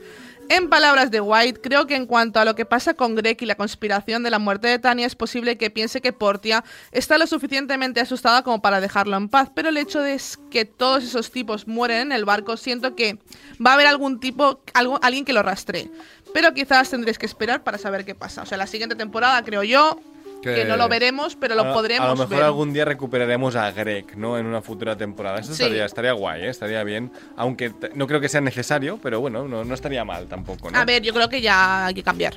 [0.50, 3.46] En palabras de White, creo que en cuanto a lo que pasa con Greg y
[3.46, 7.26] la conspiración de la muerte de Tania, es posible que piense que Portia está lo
[7.26, 9.50] suficientemente asustada como para dejarlo en paz.
[9.54, 13.18] Pero el hecho de que todos esos tipos mueren en el barco, siento que
[13.64, 14.60] va a haber algún tipo,
[15.02, 15.90] alguien que lo rastree.
[16.34, 18.42] Pero quizás tendréis que esperar para saber qué pasa.
[18.42, 19.98] O sea, la siguiente temporada, creo yo,
[20.44, 22.42] Que- que, no lo veremos, pero lo a, podremos a lo mejor ver.
[22.44, 24.38] algún día recuperaremos a Greg, ¿no?
[24.38, 25.40] En una futura temporada.
[25.40, 25.62] Eso Sí.
[25.62, 26.48] estaría, estaría guay, ¿eh?
[26.50, 27.10] estaría bien.
[27.36, 30.78] Aunque no creo que sea necesario, pero bueno, no, no estaría mal tampoco, ¿no?
[30.78, 32.34] A ver, yo creo que ya hay que cambiar.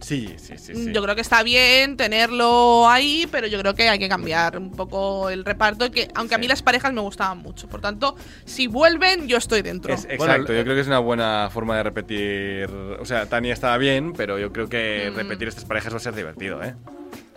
[0.00, 0.74] Sí, sí, sí.
[0.74, 0.92] sí.
[0.94, 4.70] Yo creo que está bien tenerlo ahí, pero yo creo que hay que cambiar un
[4.70, 5.90] poco el reparto.
[5.90, 6.48] Que, aunque a mí Sí.
[6.48, 7.68] las parejas me gustaban mucho.
[7.68, 9.92] Por tanto, si vuelven, yo estoy dentro.
[9.92, 12.70] Es- exacto, Bueno, yo creo que es una buena forma de repetir.
[12.98, 15.16] O sea, Tania estaba bien, pero yo creo que Mm.
[15.16, 16.74] repetir estas parejas va a ser divertido, ¿eh?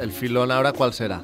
[0.04, 1.22] El filón ahora, ¿cuál será?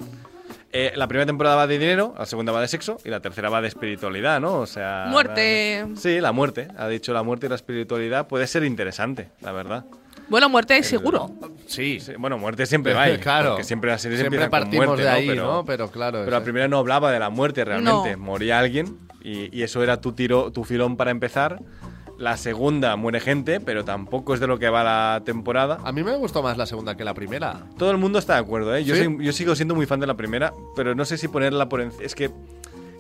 [0.72, 3.50] Eh, la primera temporada va de dinero, la segunda va de sexo y la tercera
[3.50, 4.60] va de espiritualidad, ¿no?
[4.60, 5.06] O sea.
[5.10, 5.86] Muerte.
[5.89, 6.68] la- sí, la muerte.
[6.78, 9.86] Ha dicho la muerte y la espiritualidad puede ser interesante, la verdad.
[10.30, 11.32] Bueno, muerte seguro.
[11.65, 12.00] Sí.
[12.00, 13.02] Sí, bueno, muerte siempre va.
[13.04, 13.50] ahí, claro.
[13.50, 15.15] Porque siempre las series Siempre empiezan con partimos muerte, de ¿no?
[15.15, 15.65] ahí, Pero- ¿no?
[15.65, 16.20] Pero claro.
[16.24, 18.12] Pero la primera no hablaba de la muerte realmente.
[18.15, 18.18] No.
[18.24, 21.60] Moría alguien y, y eso era tu tiro, tu filón para empezar.
[22.20, 25.80] La segunda muere gente, pero tampoco es de lo que va la temporada.
[25.86, 27.62] A mí me gustó más la segunda que la primera.
[27.78, 28.84] Todo el mundo está de acuerdo, ¿eh?
[28.84, 29.06] Yo, ¿Sí?
[29.06, 31.80] soy- yo sigo siendo muy fan de la primera, pero no sé si ponerla por
[31.80, 32.04] encima.
[32.04, 32.30] Es que,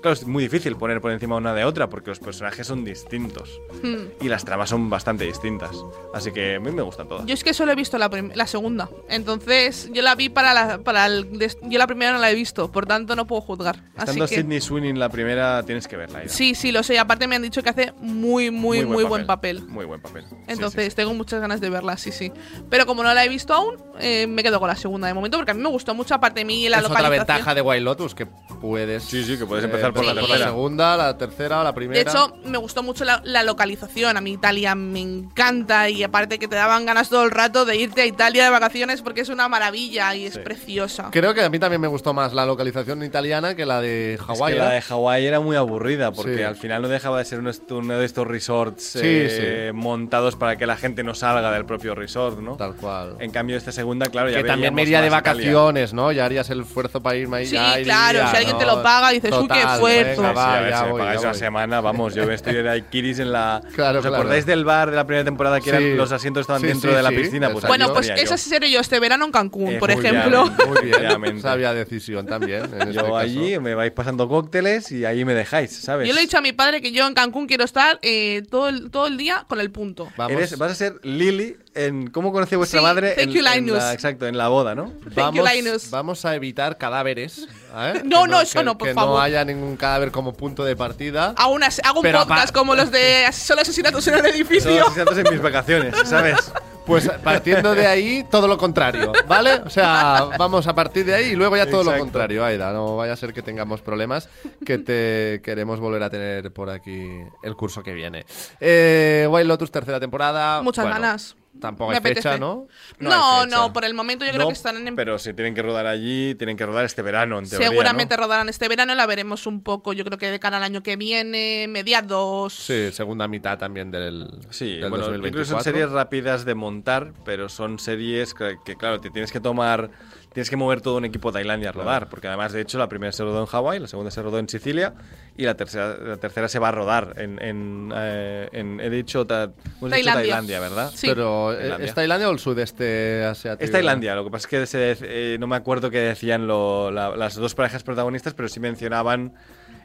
[0.01, 3.59] claro, es muy difícil poner por encima una de otra porque los personajes son distintos
[3.83, 4.07] Hmm.
[4.21, 5.71] y las tramas son bastante distintas.
[6.13, 7.25] Así que a mí me gustan todas.
[7.25, 8.89] Yo es que solo he visto la, la segunda.
[9.09, 10.79] Entonces, yo la vi para la.
[10.79, 11.27] Para el,
[11.63, 13.83] yo la primera no la he visto, por tanto no puedo juzgar.
[13.97, 14.41] Estando Así que.
[14.41, 16.19] Sidney Sweeney en la primera, tienes que verla.
[16.19, 16.29] Aida.
[16.29, 16.97] Sí, sí, lo sé.
[16.99, 19.61] Aparte me han dicho que hace muy, muy, muy, buen papel.
[19.67, 20.25] Muy buen papel.
[20.47, 20.95] Entonces sí, sí.
[20.95, 22.31] tengo muchas ganas de verla, sí, sí.
[22.69, 25.37] Pero como no la he visto aún, eh, me quedo con la segunda de momento
[25.37, 27.27] porque a mí me gustó mucho, aparte de mí la es otra localización.
[27.27, 29.03] ventaja de White Lotus, que puedes.
[29.03, 32.03] Sí, sí, que puedes empezar por la segunda, la tercera la primera.
[32.03, 34.17] De hecho, me gustó mucho la, la localización.
[34.17, 37.75] A mí Italia me encanta y aparte que te daban ganas todo el rato de
[37.77, 40.39] irte a Italia de vacaciones porque es una maravilla y es Sí.
[40.43, 41.09] preciosa.
[41.11, 44.21] Creo que a mí también me gustó más la localización italiana que la de Es
[44.21, 44.53] Hawái.
[44.53, 44.75] que la ¿eh?
[44.75, 46.43] de Hawái era muy aburrida porque Sí.
[46.43, 47.51] al final no dejaba de ser uno,
[47.97, 52.39] de estos resorts Sí, eh, montados para que la gente no salga del propio resort,
[52.39, 52.55] ¿no?
[52.55, 53.15] Tal cual.
[53.19, 55.31] En cambio, esta segunda, claro, ya que también me iría de Italia.
[55.33, 56.11] vacaciones, ¿no?
[56.11, 57.45] Ya harías el esfuerzo para irme ahí.
[57.47, 60.21] Sí, ya claro, iría, si alguien te lo paga, dices, uy, qué esfuerzo.
[60.21, 61.39] venga, Sí, va, a ver, ya si me voy, pagáis ya una voy.
[61.39, 63.61] semana, vamos, yo estoy de Daiquiris en la...
[63.75, 66.67] Claro, ¿Os acordáis del bar de la primera temporada que eran los asientos estaban Sí,
[66.67, 67.51] dentro sí, de la sí, piscina?
[67.51, 67.65] Pues.
[67.65, 70.45] Bueno, pues esa seré yo este verano en Cancún, Eh, por muy ejemplo.
[70.45, 70.69] bien.
[70.69, 70.81] Muy
[71.21, 71.41] bien.
[71.41, 72.65] Sabia decisión también.
[72.65, 73.17] en este Yo caso.
[73.17, 76.07] allí me vais pasando cócteles y ahí me dejáis, ¿sabes?
[76.07, 78.69] Yo le he dicho a mi padre que yo en Cancún quiero estar eh, todo,
[78.69, 80.07] el, todo el día con el punto.
[80.17, 82.07] Vamos, Eres- vas a ser Lily en...
[82.09, 83.09] ¿Cómo conocí a vuestra Sí, madre?
[83.15, 84.91] thank en, you, en la- exacto, en la boda, ¿no?
[85.15, 85.89] Thank you, vamos, Linus.
[85.91, 87.47] vamos a evitar cadáveres.
[87.75, 88.01] ¿eh?
[88.05, 89.21] No, Que no, eso que- no, por que no favor.
[89.21, 91.33] haya ningún cadáver como punto de partida.
[91.37, 94.81] Hago, una- hago un Pero podcast como los de solo asesinatos en el Son edificio.
[94.85, 96.51] asesinatos en mis vacaciones, ¿sabes?
[96.89, 99.61] Pues partiendo de ahí, todo lo contrario, ¿vale?
[99.63, 102.03] O sea, vamos a partir de ahí y luego ya todo lo Exacto.
[102.05, 102.73] contrario, Aida.
[102.73, 104.27] No vaya a ser que tengamos problemas,
[104.65, 107.07] que te queremos volver a tener por aquí
[107.43, 108.25] el curso que viene.
[108.59, 110.63] Eh, Wild Lotus, tercera temporada.
[110.63, 111.35] Muchas Bueno, ganas.
[111.59, 112.37] Tampoco Me hay fecha.
[112.37, 112.67] ¿no?
[112.99, 114.95] No No, por el momento yo creo que están en.
[114.95, 118.23] Pero si tienen que rodar allí, tienen que rodar este verano, en teoría, Seguramente ¿no?
[118.23, 120.95] rodarán este verano, la veremos un poco, yo creo que de cara al año que
[120.95, 122.53] viene, mediados.
[122.53, 125.55] Sí, segunda mitad también del, Sí, del bueno, yo creo que 2024.
[125.55, 129.89] son series rápidas de montar, pero son series que, que, claro, te tienes que tomar,
[130.33, 132.87] tienes que mover todo un equipo de Tailandia a rodar, porque además, de hecho, la
[132.87, 134.93] primera se rodó en Hawái, la segunda se rodó en Sicilia
[135.35, 139.25] y la tercera, la tercera se va a rodar en, en, eh, en- he dicho,
[139.25, 140.13] ta- hemos dicho Tailandia.
[140.13, 140.91] Tailandia, ¿verdad?
[140.93, 141.07] Sí.
[141.07, 141.85] Pero, ¿eh, Tailandia.
[141.87, 143.63] ¿es Tailandia o el sudeste asiático?
[143.65, 144.97] Es Tailandia, lo que pasa es que se-
[145.33, 149.33] eh, no me acuerdo qué decían lo- la- las dos parejas protagonistas, pero sí mencionaban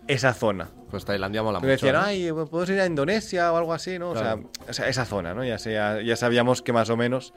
[0.07, 0.69] esa zona.
[0.91, 1.87] Pues Tailandia mola Me mucho.
[1.87, 2.07] decían, ¿no?
[2.07, 4.11] ay, podemos ir a Indonesia o algo así, ¿no?
[4.11, 4.51] O sea, Claro.
[4.69, 5.43] o sea, esa zona, ¿no?
[5.45, 7.33] Ya, sea, ya sabíamos que más o menos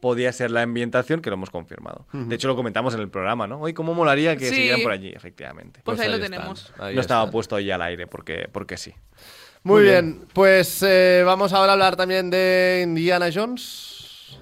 [0.00, 2.06] podía ser la ambientación, que lo hemos confirmado.
[2.12, 3.60] De hecho, lo comentamos en el programa, ¿no?
[3.60, 4.54] Hoy, ¿cómo molaría que Sí.
[4.54, 5.08] siguieran por allí?
[5.08, 5.80] Efectivamente.
[5.84, 6.72] Pues, ahí, lo están, tenemos.
[6.78, 7.32] ahí no estaba están.
[7.32, 8.94] puesto ahí al aire, porque, porque sí.
[9.64, 14.38] Muy bien, pues eh, vamos ahora a hablar también de Indiana Jones.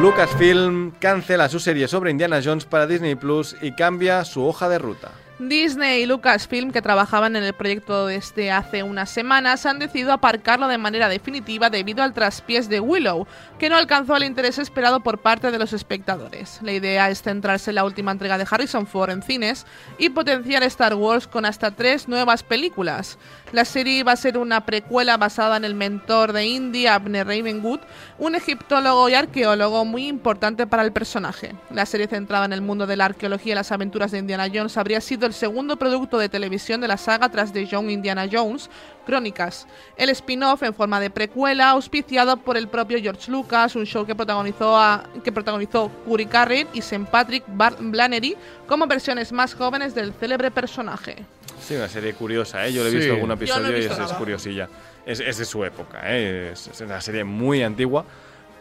[0.00, 4.78] Lucasfilm cancela su serie sobre Indiana Jones para Disney Plus y cambia su hoja de
[4.78, 5.10] ruta.
[5.38, 10.66] Disney y Lucasfilm, que trabajaban en el proyecto desde hace unas semanas, han decidido aparcarlo
[10.66, 13.26] de manera definitiva debido al traspiés de Willow,
[13.58, 16.60] que no alcanzó el interés esperado por parte de los espectadores.
[16.62, 19.66] La idea es centrarse en la última entrega de Harrison Ford en cines
[19.98, 23.18] y potenciar Star Wars con hasta tres nuevas películas.
[23.52, 27.80] La serie va a ser una precuela basada en el mentor de Indy, Abner Ravenwood,
[28.18, 31.54] un egiptólogo y arqueólogo muy importante para el personaje.
[31.70, 34.78] La serie centrada en el mundo de la arqueología y las aventuras de Indiana Jones
[34.78, 38.70] habría sido el segundo producto de televisión de la saga tras The Young Indiana Jones,
[39.04, 44.04] Crónicas, el spin-off en forma de precuela auspiciado por el propio George Lucas, un show
[44.06, 47.06] que protagonizó, a, que protagonizó Curry Carrey y St.
[47.10, 48.36] Patrick Bar- Blannery
[48.66, 51.16] como versiones más jóvenes del célebre personaje.
[51.60, 52.72] Sí, una serie curiosa, ¿eh?
[52.72, 52.96] Yo le he Sí.
[52.98, 54.68] visto algún Yo no he episodio y visto es, es curiosilla.
[55.04, 56.50] Es, es de su época, ¿eh?
[56.52, 58.04] Es, es una serie muy antigua.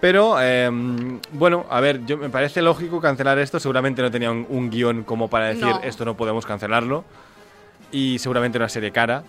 [0.01, 0.69] Pero, eh,
[1.31, 3.59] bueno, a ver, yo me parece lógico cancelar esto.
[3.59, 5.81] Seguramente no tenía un, un guion como para decir No.
[5.81, 7.03] esto no podemos cancelarlo.
[7.91, 9.23] Y seguramente una serie cara.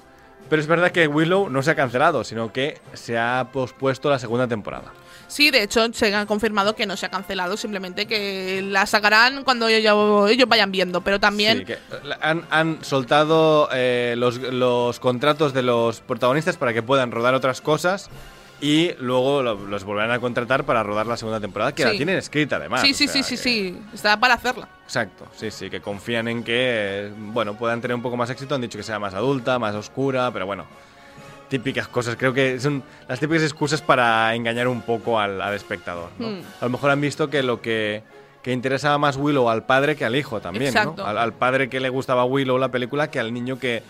[0.51, 4.19] Pero es verdad que Willow no se ha cancelado, sino que se ha pospuesto la
[4.19, 4.93] segunda temporada.
[5.29, 9.43] Sí, de hecho, se ha confirmado que no se ha cancelado, simplemente que la sacarán
[9.43, 11.01] cuando ellos, ellos vayan viendo.
[11.01, 11.59] Pero también.
[11.59, 16.83] Sí, que la- han, han soltado eh, los, los contratos de los protagonistas para que
[16.83, 18.09] puedan rodar otras cosas
[18.61, 22.17] y luego lo- los volverán a contratar para rodar la segunda temporada, que la tienen
[22.17, 22.81] escrita además.
[22.81, 23.83] sí, sí, sí, sí, que- sí.
[23.93, 24.69] Está para hacerla.
[24.85, 28.55] Exacto, sí, sí, que confían en que, bueno, puedan tener un poco más éxito.
[28.55, 30.65] Han dicho que sea más adulta, más oscura, pero bueno,
[31.49, 32.17] típicas cosas.
[32.17, 36.11] Creo que son las típicas excusas para engañar un poco al, al espectador.
[36.19, 36.29] ¿no?
[36.29, 36.41] Hmm.
[36.61, 38.03] A lo mejor han visto que lo que,
[38.43, 40.81] que interesaba más Willow al padre que al hijo también, ¿no?
[40.81, 41.05] Exacto.
[41.07, 43.83] Al, al padre que le gustaba Willow la película que al niño que eh,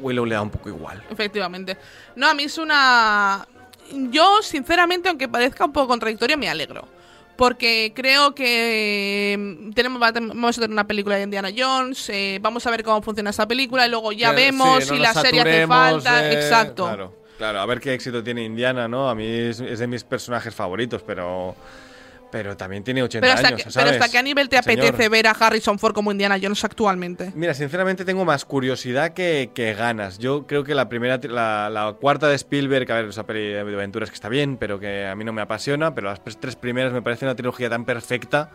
[0.00, 1.02] Willow le da un poco igual.
[1.10, 1.76] Efectivamente.
[2.16, 3.46] No, a mí es una.
[3.92, 6.86] Yo, sinceramente, aunque parezca un poco contradictorio, me alegro.
[7.36, 12.64] Porque creo que mm, tenemos, vamos a tener una película de Indiana Jones, eh, vamos
[12.66, 15.14] a ver cómo funciona esa película y luego ya Que- vemos sí, no si la
[15.14, 16.22] serie hace falta.
[16.22, 16.84] de- Exacto.
[16.84, 19.10] Claro, claro, a ver qué éxito tiene Indiana, ¿no?
[19.10, 21.56] A mí es, es de mis personajes favoritos, pero
[22.34, 23.92] pero también tiene 80 Pero hasta, años, que- ¿sabes?
[23.92, 25.08] pero hasta qué nivel te apetece Señor.
[25.08, 27.30] ver a Harrison Ford como Indiana Jones actualmente.
[27.36, 30.18] Mira, sinceramente tengo más curiosidad que, que ganas.
[30.18, 33.60] Yo creo que la primera, la, la cuarta de Spielberg, a ver, esa peli de
[33.60, 36.92] aventuras que está bien, pero que a mí no me apasiona, pero las tres primeras
[36.92, 38.50] me parece una trilogía tan perfecta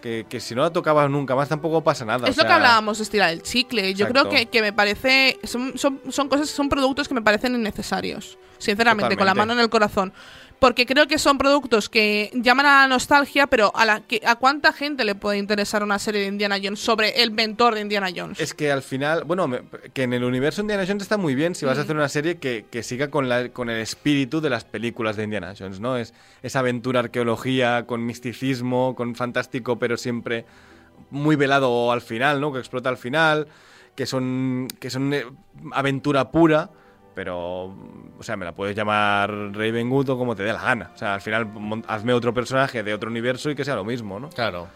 [0.00, 2.26] que, que si no la tocabas nunca más tampoco pasa nada.
[2.26, 3.94] Es o lo que hablábamos de estirar el chicle.
[3.94, 5.38] Yo creo que, que me parece.
[5.44, 8.36] Son, son, son cosas, son productos que me parecen innecesarios.
[8.58, 10.12] Sinceramente, con la mano en el corazón.
[10.62, 14.36] Porque creo que son productos que llaman a la nostalgia, pero a, la, que, ¿a
[14.36, 18.10] cuánta gente le puede interesar una serie de Indiana Jones sobre el mentor de Indiana
[18.14, 18.38] Jones?
[18.38, 21.56] Es que al final, bueno, me- que en el universo Indiana Jones está muy bien
[21.56, 24.50] si vas a hacer una serie que, que siga con, la, con el espíritu de
[24.50, 25.96] las películas de Indiana Jones, ¿no?
[25.96, 30.44] Es esa aventura, arqueología, con misticismo, con fantástico, pero siempre
[31.10, 32.52] muy velado al final, ¿no?
[32.52, 33.48] Que explota al final,
[33.96, 35.24] que son, que son eh,
[35.72, 36.70] aventura pura,
[37.14, 37.64] pero,
[38.18, 40.90] o sea, me la puedes llamar Ravenwood o como te dé la gana.
[40.94, 41.48] O sea, al final
[41.86, 44.30] hazme otro personaje de otro universo y que sea lo mismo, ¿no?
[44.30, 44.68] Claro.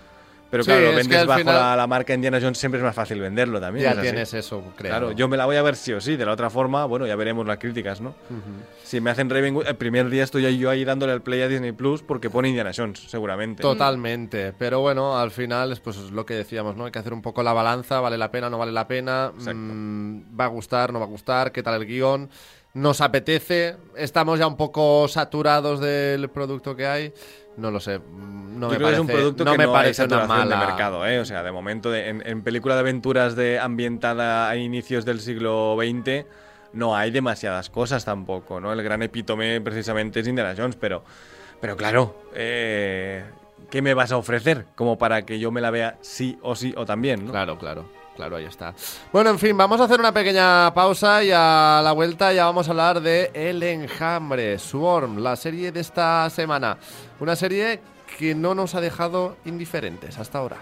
[0.50, 2.78] Pero Sí, claro, lo es que vendes bajo final- la, la marca Indiana Jones siempre
[2.78, 3.82] es más fácil venderlo también.
[3.84, 4.06] Ya es así.
[4.08, 4.90] tienes eso, creo.
[4.90, 6.16] Claro, yo me la voy a ver sí o sí.
[6.16, 8.14] De la otra forma, bueno, ya veremos las críticas, ¿no?
[8.84, 11.72] Si me hacen Ravenwood, el primer día estoy yo ahí dándole al play a Disney
[11.72, 13.60] Plus porque pone Indiana Jones, seguramente.
[13.62, 16.84] Totalmente, pero bueno, al final es pues es lo que decíamos, ¿no?
[16.84, 19.58] Hay que hacer un poco la balanza, vale la pena, no vale la pena, Exacto.
[19.60, 22.30] mm, va a gustar, no va a gustar, qué tal el guion,
[22.74, 27.12] nos apetece, estamos ya un poco saturados del producto que hay,
[27.56, 29.58] no lo sé, mm, no Yo me creo que parece, es un producto no que
[29.58, 31.18] me no hay parece una mala de mercado, ¿eh?
[31.20, 35.20] O sea, de momento, de- en, en película de aventuras de ambientada a inicios del
[35.20, 36.24] siglo XX,
[36.72, 38.72] no hay demasiadas cosas tampoco, ¿no?
[38.72, 41.02] El gran epítome precisamente es Indiana Jones, pero,
[41.60, 43.24] pero claro, eh,
[43.70, 44.66] ¿qué me vas a ofrecer?
[44.74, 47.30] Como para que yo me la vea sí o sí o también, ¿no?
[47.32, 48.74] Claro, claro, claro, ahí está.
[49.12, 52.68] Bueno, en fin, vamos a hacer una pequeña pausa y a la vuelta ya vamos
[52.68, 56.76] a hablar de El Enjambre, Swarm, la serie de esta semana.
[57.18, 57.80] Una serie
[58.18, 60.58] que no nos ha dejado indiferentes hasta ahora.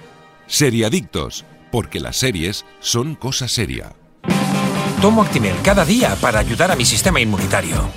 [0.47, 3.93] Seriadictos, porque las series son cosa seria.
[5.01, 7.89] Tomo Actimel cada día para ayudar a mi sistema inmunitario.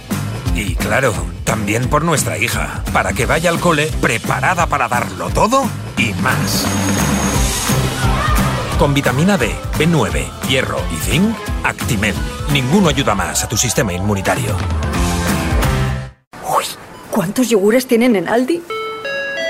[0.56, 5.70] Y claro, también por nuestra hija, para que vaya al cole preparada para darlo todo
[5.98, 6.65] y más.
[8.80, 12.15] Con vitamina D, B9, hierro y zinc, Actimel.
[12.52, 14.56] Ninguno ayuda más a tu sistema inmunitario.
[17.17, 18.62] ¿Cuántos yogures tienen en Aldi?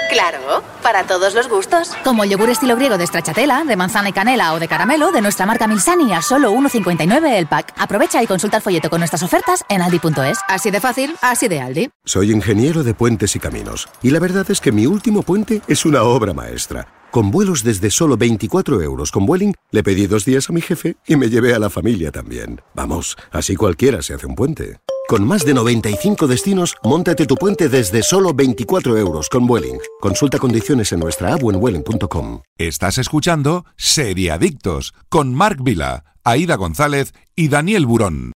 [0.10, 1.92] Claro, para todos los gustos.
[2.02, 5.20] Como el yogur estilo griego de stracciatella, de manzana y canela o de caramelo de
[5.20, 7.74] nuestra marca Milsani a solo 1,59 el pack.
[7.78, 10.40] Aprovecha y consulta el folleto con nuestras ofertas en aldi.es.
[10.48, 11.90] Así de fácil, así de Aldi.
[12.06, 13.90] Soy ingeniero de puentes y caminos.
[14.02, 16.88] Y la verdad es que mi último puente es una obra maestra.
[17.12, 20.96] Con vuelos desde solo 24 euros con Vueling, le pedí dos días a mi jefe
[21.06, 22.62] y me llevé a la familia también.
[22.74, 24.80] Vamos, así cualquiera se hace un puente.
[25.08, 29.80] Con más de 95 destinos, móntate tu puente desde solo 24 euros con Vueling.
[30.02, 32.42] Consulta condiciones en nuestra vueling.com.
[32.58, 38.34] Estás escuchando Seriadictos con Marc Vila, Aida González y Daniel Burón.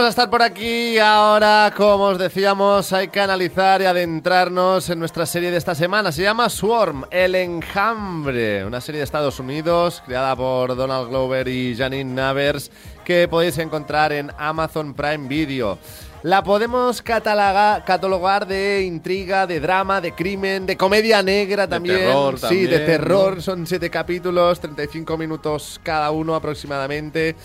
[0.00, 0.98] Volvemos a estar por aquí.
[0.98, 6.10] Ahora, como os decíamos, hay que analizar y adentrarnos en nuestra serie de esta semana.
[6.10, 11.76] Se llama Swarm, El Enjambre, una serie de Estados Unidos creada por Donald Glover y
[11.76, 12.70] Janine Navers
[13.04, 15.78] que podéis encontrar en Amazon Prime Video.
[16.22, 21.98] La podemos catalogar, catalogar de intriga, de drama, de crimen, de comedia negra también.
[21.98, 23.36] terror sí, de también, terror.
[23.36, 23.42] ¿no?
[23.42, 27.36] Son siete capítulos, 35 minutos cada uno aproximadamente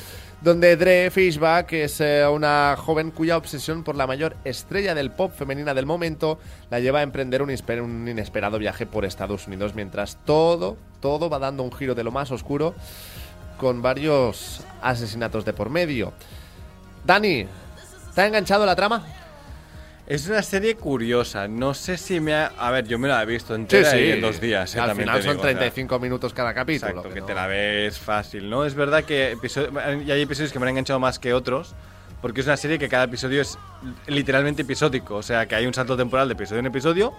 [0.45, 5.33] donde Dre Fishback es eh, una joven cuya obsesión por la mayor estrella del pop
[5.35, 6.37] femenina del momento
[6.69, 7.49] la lleva a emprender un,
[8.07, 12.29] inesperado viaje por Estados Unidos mientras todo, todo va dando un giro de lo más
[12.29, 12.75] oscuro
[13.57, 16.13] con varios asesinatos de por medio.
[17.03, 17.47] Dani,
[18.13, 19.03] ¿te ha enganchado la trama?
[20.07, 21.47] Es una serie curiosa.
[21.47, 22.51] No sé si me ha.
[22.59, 24.75] A ver, yo me la he visto entera y en dos días.
[24.75, 26.89] eh, Al final son digo, o sea, 35 minutos cada capítulo.
[26.91, 28.65] Exacto, que no- te la ves fácil, ¿no?
[28.65, 29.35] Es verdad que
[30.05, 31.73] y hay episodios que me han enganchado más que otros,
[32.21, 33.57] porque es una serie que cada episodio es
[34.05, 37.11] literalmente episódico, o sea, que hay un salto temporal de episodio en episodio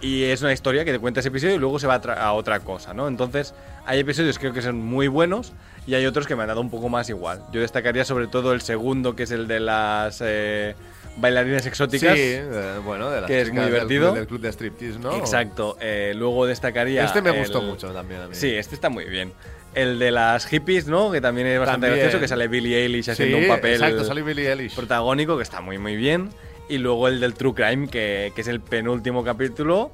[0.00, 2.32] y es una historia que te cuenta ese episodio y luego se va a, a
[2.34, 3.08] otra cosa, ¿no?
[3.08, 3.54] Entonces,
[3.86, 5.52] hay episodios que creo que son muy buenos
[5.86, 7.42] y hay otros que me han dado un poco más igual.
[7.52, 10.74] Yo destacaría sobre todo el segundo, que es el de las eh,
[11.16, 12.14] bailarinas exóticas.
[12.14, 14.12] Sí, eh, bueno, de las que es muy divertido.
[14.12, 15.16] Del, club de striptease, ¿no?
[15.16, 15.76] Exacto.
[15.80, 17.04] Eh, luego destacaría.
[17.04, 18.34] Este me el- gustó mucho también a mí.
[18.34, 19.32] Sí, este está muy bien.
[19.74, 21.10] El de las hippies, ¿no?
[21.10, 22.04] Que también es bastante También.
[22.04, 24.74] gracioso, que sale Billie Eilish haciendo Sí, un papel Exacto, sale Billie Eilish.
[24.76, 26.30] protagónico, que está muy, muy bien.
[26.68, 29.90] Y luego el del True Crime, que, que es el penúltimo capítulo,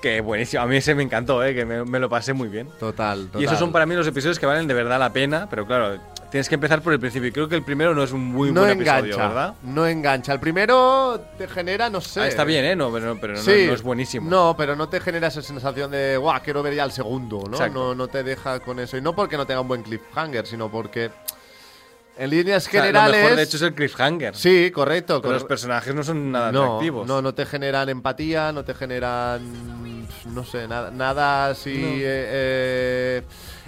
[0.00, 0.62] que buenísimo.
[0.62, 1.54] A mí ese me encantó, ¿eh?
[1.56, 2.68] Que me, me lo pasé muy bien.
[2.78, 3.42] Total, total.
[3.42, 5.98] Y esos son para mí los episodios que valen de verdad la pena, pero claro,
[6.30, 7.28] tienes que empezar por el principio.
[7.28, 9.54] Y creo que el primero no es un muy no buen engancha, episodio, ¿verdad?
[9.62, 10.32] No engancha.
[10.32, 12.20] El primero te genera, no sé.
[12.20, 12.76] Ah, está bien, ¿eh?
[12.76, 14.28] No, pero, pero no- es buenísimo.
[14.28, 17.56] No, pero no te genera esa sensación de, guau, quiero ver ya el segundo, ¿no?
[17.56, 17.78] Exacto.
[17.78, 18.96] No, no te deja con eso.
[18.96, 21.10] Y no porque no tenga un buen cliffhanger, sino porque
[22.18, 23.16] en líneas O sea, generales.
[23.16, 24.34] lo mejor, de hecho, es el cliffhanger.
[24.36, 25.20] Sí, correcto.
[25.20, 27.06] Pero los personajes no son nada no, atractivos.
[27.06, 31.88] no, no te generan empatía, no te generan, no sé, nada, nada así No.
[31.88, 33.22] eh, eh,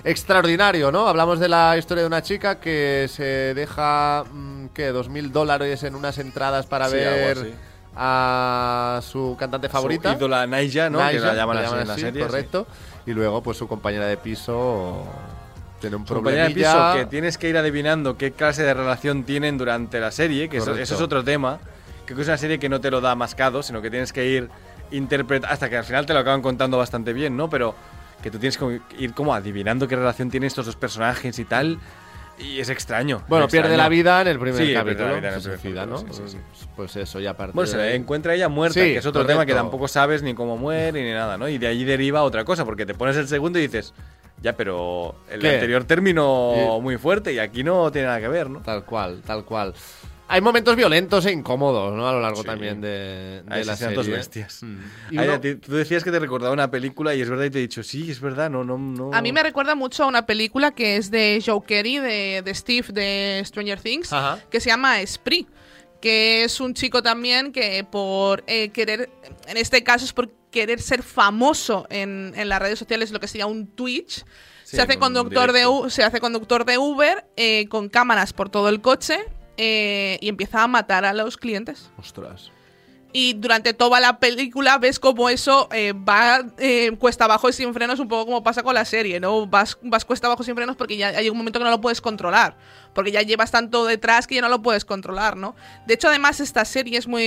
[0.05, 1.09] extraordinario, ¿no?
[1.09, 4.89] Hablamos de la historia de una chica que se deja, mm, ¿qué?
[4.89, 7.55] Dos mil dólares en unas entradas para Sí, algo ver así.
[7.97, 10.13] a su cantante favorita.
[10.13, 10.99] Su ídola Naija, ¿no?
[11.09, 12.23] que la llaman la así llaman en la así, serie.
[12.23, 12.27] sí.
[12.29, 12.67] correcto.
[13.07, 15.05] Y luego, pues su compañera de piso
[15.81, 19.59] tiene un compañera de piso que tienes que ir adivinando qué clase de relación tienen
[19.59, 20.83] durante la serie, que eso, Correcto.
[20.83, 21.59] eso es otro tema.
[22.05, 24.27] Creo que es una serie que no te lo da mascado, sino que tienes que
[24.27, 24.49] ir
[24.91, 27.51] interpretando, hasta que al final te lo acaban contando bastante bien, ¿no?
[27.51, 27.75] Pero
[28.23, 31.79] que tú tienes que ir como adivinando qué relación tienen estos dos personajes y tal.
[32.41, 33.23] Y es extraño.
[33.29, 33.83] Bueno, es pierde extraño.
[33.83, 35.09] la vida en el primer Sí, capítulo.
[35.09, 35.99] la vida en el primer suicida, ¿no?
[35.99, 36.39] sí, sí,
[36.77, 37.53] Pues eso, ya aparte.
[37.53, 39.65] Bueno, se la encuentra ella muerta, que es otro tema que correcto.
[39.65, 41.49] tampoco sabes ni cómo muere ni nada, ¿no?
[41.49, 43.93] Y de allí deriva otra cosa, porque te pones el segundo y dices,
[44.43, 45.55] ya, pero el ¿Qué?
[45.55, 48.61] anterior terminó Y- muy fuerte y aquí no tiene nada que ver, ¿no?
[48.61, 49.75] Tal cual, tal cual.
[50.31, 52.07] Hay momentos violentos e incómodos, ¿no?
[52.07, 52.47] A lo largo Sí.
[52.47, 53.97] también de, de Hay la serie.
[54.11, 54.63] bestias.
[54.63, 54.79] Mm.
[55.19, 57.63] Ay, uno- tú decías que te recordaba una película y es verdad y te he
[57.63, 59.11] dicho, sí, es verdad, no, no, no.
[59.15, 62.55] A mí me recuerda mucho a una película que es de Joe Kerry, de, de
[62.55, 64.39] Steve de Stranger Things, Ajá.
[64.51, 65.47] que se llama Spree,
[66.03, 69.09] que es un chico también que por eh, querer,
[69.47, 73.29] en este caso es por querer ser famoso en, en las redes sociales, lo que
[73.29, 74.25] sería un Twitch.
[74.65, 78.51] Sí, se, hace con conductor de, se hace conductor de Uber eh, con cámaras por
[78.51, 79.19] todo el coche
[79.57, 81.91] eh, y empieza a matar a los clientes.
[81.99, 82.53] Ostras.
[83.11, 86.45] Y durante toda la película ves cómo eso eh, va
[86.99, 89.47] cuesta abajo y sin frenos, un poco como pasa con la serie, ¿no?
[89.47, 92.03] Vas, vas cuesta abajo sin frenos porque ya hay un momento que no lo puedes
[92.03, 92.59] controlar.
[92.99, 95.55] Porque ya llevas tanto detrás que ya no lo puedes controlar, ¿no?
[95.87, 97.23] De hecho, además, esta serie es muy,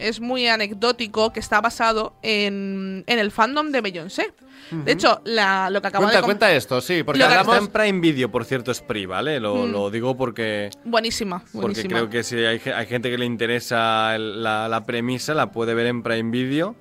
[0.00, 4.32] es muy anecdótico que está basado en, en el fandom de Beyoncé.
[4.72, 6.24] De hecho, la, lo que acabo Cuenta, de...
[6.24, 7.54] cuenta esto, sí, porque hablamos...
[7.54, 9.38] Está en Prime Video, por cierto, Spree, ¿vale?
[9.38, 9.70] Lo, Mm.
[9.70, 11.88] lo digo porque, Buenísima, porque buenísima.
[11.98, 15.72] creo que si hay, ge- hay gente que le interesa la, la premisa, la puede
[15.74, 16.74] ver en Prime Video.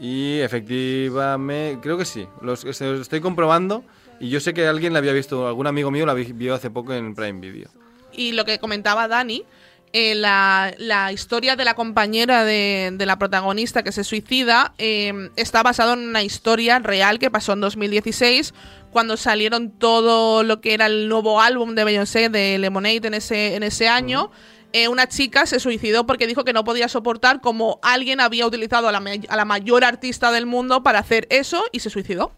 [0.00, 2.26] Y efectivamente, creo que sí.
[2.40, 3.84] Los, estoy comprobando.
[4.22, 6.70] Y yo sé que alguien la había visto, algún amigo mío la vi- vio hace
[6.70, 7.68] poco en Prime Video.
[8.12, 9.44] Y lo que comentaba Dani,
[9.92, 15.12] eh, la, la historia de la compañera de, de la protagonista que se suicida eh,
[15.36, 18.54] está basado en una historia real que pasó en 2016
[18.92, 23.56] cuando salieron todo lo que era el nuevo álbum de Beyoncé de Lemonade en ese,
[23.56, 24.30] en ese año.
[24.74, 28.88] Eh, una chica se suicidó porque dijo que no podía soportar como alguien había utilizado
[28.88, 32.32] a la, a la mayor artista del mundo para hacer eso y se suicidó.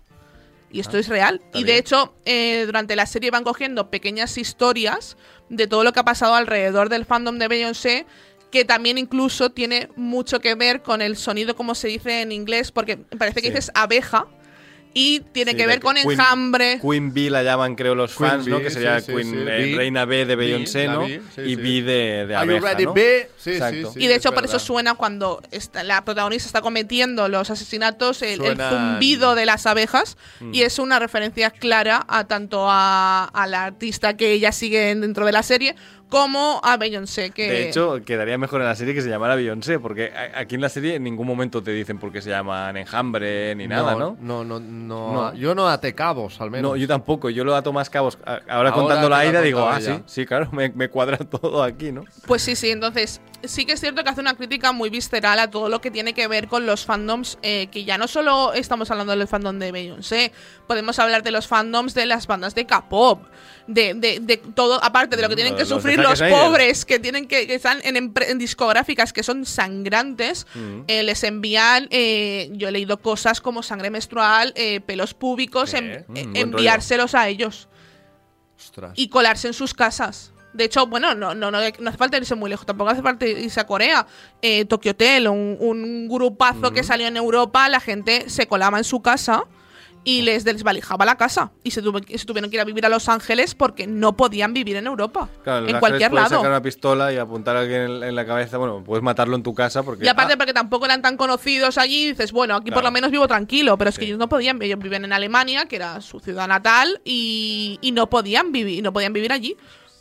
[0.74, 1.40] Y esto es real.
[1.54, 1.78] Y de bien.
[1.78, 5.16] hecho, eh, durante la serie van cogiendo pequeñas historias
[5.48, 8.06] de todo lo que ha pasado alrededor del fandom de Beyoncé,
[8.50, 12.72] que también incluso tiene mucho que ver con el sonido, como se dice en inglés,
[12.72, 13.52] porque parece que Sí.
[13.54, 14.26] dices abeja.
[14.96, 16.78] Y tiene Sí, que ver con Queen- enjambre.
[16.80, 18.60] Queen Bee la llaman, creo, los Queen fans, ¿no?
[18.60, 19.36] Que sería sí, sí, Queen, sí.
[19.40, 19.76] eh, Bee.
[19.76, 21.06] Reina B de Bee, Beyoncé, ¿no?
[21.08, 21.56] Y sí.
[21.56, 22.94] B de, de Are you abeja, ready, ¿no?
[23.36, 23.92] Sí, Exacto.
[23.92, 24.00] sí.
[24.02, 28.22] y de hecho es por eso suena cuando está- la protagonista está cometiendo los asesinatos
[28.22, 30.54] el, zumbido de las abejas Mm.
[30.54, 35.26] y es una referencia clara a tanto a, a la artista que ella sigue dentro
[35.26, 35.74] de la serie
[36.14, 39.78] como a Beyoncé que De hecho, quedaría mejor en la serie que se llamara Beyoncé,
[39.80, 42.76] porque a- aquí en la serie en ningún momento te dicen por qué se llaman
[42.76, 44.16] enjambre ni nada, ¿no?
[44.20, 45.34] No, no, no, No.
[45.34, 46.70] Yo no até cabos, al menos.
[46.72, 48.18] No, yo tampoco, yo lo ato más cabos.
[48.24, 51.90] Ahora, Ahora contando la ida digo, ah, sí, sí, claro, me, me cuadra todo aquí,
[51.92, 52.04] ¿no?
[52.26, 55.50] Pues sí, sí, entonces sí que es cierto que hace una crítica muy visceral a
[55.50, 58.90] todo lo que tiene que ver con los fandoms, eh, que ya no solo estamos
[58.90, 60.32] hablando del fandom de Beyoncé,
[60.66, 63.22] podemos hablar de los fandoms de las bandas de K-pop,
[63.66, 67.26] de, de, de todo, aparte de lo que tienen que sufrir los pobres que tienen
[67.26, 70.82] que, que están en, discográficas que son sangrantes, Mm.
[70.86, 74.52] eh, les envían, eh, yo he leído cosas como sangre menstrual,
[74.86, 76.30] pelos públicos, en- Mm, rollo.
[76.34, 77.68] enviárselos a ellos
[78.58, 78.92] Ostras.
[78.96, 80.32] y colarse en sus casas.
[80.54, 83.26] De hecho, bueno, no, no, no, no hace falta irse muy lejos, tampoco hace falta
[83.26, 84.06] irse a Corea.
[84.40, 88.84] Eh, Tokyo Hotel, un, un grupazo que salió en Europa, la gente se colaba en
[88.84, 89.44] su casa
[90.06, 91.50] y les desvalijaba la casa.
[91.62, 94.52] Y se, tuve- se tuvieron que ir a vivir a Los Ángeles porque no podían
[94.52, 95.30] vivir en Europa.
[95.42, 96.36] Claro, en cualquier puedes lado.
[96.36, 98.58] sacar una pistola y apuntar a alguien en, en la cabeza.
[98.58, 100.04] Bueno, puedes matarlo en tu casa porque.
[100.04, 103.10] Y aparte ah, porque tampoco eran tan conocidos allí, dices, bueno, aquí por lo menos
[103.10, 106.20] vivo tranquilo, pero es que ellos no podían, ellos viven en Alemania, que era su
[106.20, 109.56] ciudad natal, y, y no podían vivir, no podían vivir allí.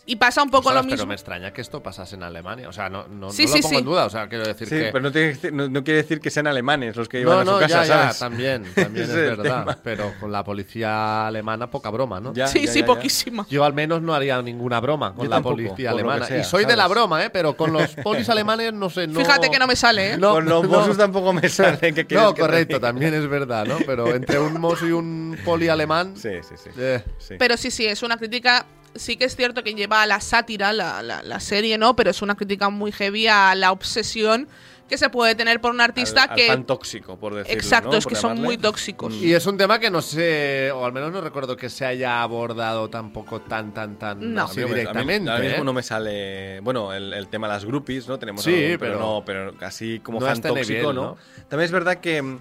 [0.06, 1.06] Y pasa un poco lo Pero mismo.
[1.08, 2.68] me extraña que esto pasase en Alemania.
[2.68, 3.76] O sea, no, no, Sí, no sí, lo pongo sí.
[3.78, 4.06] en duda.
[4.06, 4.90] O sea, quiero decir sí, que.
[4.92, 7.46] pero no, tiene que decir- no- no quiere decir que sean alemanes los que iban
[7.46, 8.20] no, a su casa, ya, ya, ¿sabes?
[8.20, 9.44] también, también es verdad.
[9.62, 9.78] tema.
[9.82, 12.34] Pero con la policía alemana, poca broma, ¿no?
[12.34, 12.94] Ya, sí, ya, sí, ya, ya.
[12.94, 13.46] poquísima.
[13.50, 16.26] Yo al menos no haría ninguna broma con Yo la tampoco, policía alemana.
[16.26, 17.30] sea, y soy de la broma, ¿eh?
[17.30, 19.22] Pero con los polis alemanes no sé, no...
[19.22, 20.18] Fíjate que no me sale, ¿eh?
[20.18, 20.70] No, Con los no.
[20.70, 21.94] Mossos tampoco me sale.
[21.94, 23.78] ¿qué No, correcto, también es verdad, ¿no?
[23.86, 26.14] Pero entre un mozo y un poli alemán...
[26.18, 26.70] Sí, sí, sí.
[26.78, 27.36] eh, sí.
[27.40, 28.66] Pero sí, sí, es una crítica.
[28.96, 31.96] Sí que es cierto que lleva a la sátira la, la- la serie, ¿no?
[31.96, 34.48] Pero es una crítica muy heavy a la obsesión
[34.90, 36.48] que se puede tener por un artista Al- al que.
[36.48, 37.60] fan tóxico, por decirlo.
[37.60, 37.98] Exacto, ¿no?
[37.98, 38.46] es Por que son llamarle.
[38.46, 39.14] muy tóxicos.
[39.16, 42.22] Y es un tema que no sé, o al menos no recuerdo que se haya
[42.22, 44.44] abordado tampoco tan, tan, tan No.
[44.44, 45.32] así A mí, hombre, a mí directamente.
[45.32, 45.66] ahora mismo ¿eh?
[45.66, 46.60] no me sale.
[46.60, 48.20] Bueno, el, el tema de las groupies, ¿no?
[48.20, 51.02] Tenemos Sí, algo, pero- no, pero casi como no este tóxico, nivel, ¿no?
[51.04, 51.18] ¿no?
[51.48, 52.38] También es verdad que,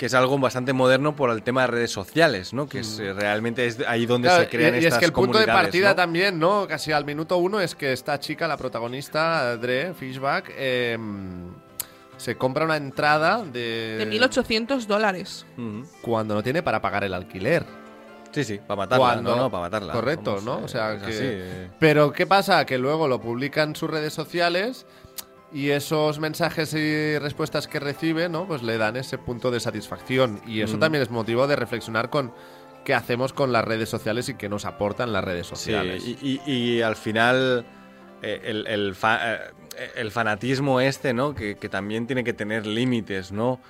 [0.00, 2.66] que es algo bastante moderno por el tema de redes sociales, ¿no?
[2.66, 4.30] Que es, eh, realmente es ahí donde Mm.
[4.30, 5.94] Claro, se crean y, y estas es que el punto de partida ¿no?
[5.94, 6.66] también, ¿no?
[6.66, 10.96] Casi al minuto uno es que esta chica, la protagonista, Dre, Fishback, eh,
[12.16, 13.96] se compra una entrada de...
[13.98, 15.44] De 1800 dólares.
[16.00, 17.64] Cuando no tiene para pagar el alquiler.
[18.32, 19.92] Sí, sí, para matarla, Cuando- no, no, para matarla.
[19.92, 20.58] Correcto, Vamos, ¿no?
[20.60, 21.68] eh, O sea, que- así, eh.
[21.78, 22.64] Pero ¿qué pasa?
[22.64, 24.86] Que luego lo publica en sus redes sociales
[25.52, 28.46] y esos mensajes y respuestas que recibe, ¿no?
[28.46, 30.40] Pues le dan ese punto de satisfacción.
[30.46, 30.80] Y eso Mm.
[30.80, 32.32] también es motivo de reflexionar con
[32.84, 36.04] qué hacemos con las redes sociales y qué nos aportan las redes Sí, sociales.
[36.06, 37.66] y, y- y al final
[38.22, 39.38] eh, el, el fa- eh,
[39.96, 41.34] el fanatismo este, ¿no?
[41.34, 43.60] Que, que también tiene que tener límites, ¿no?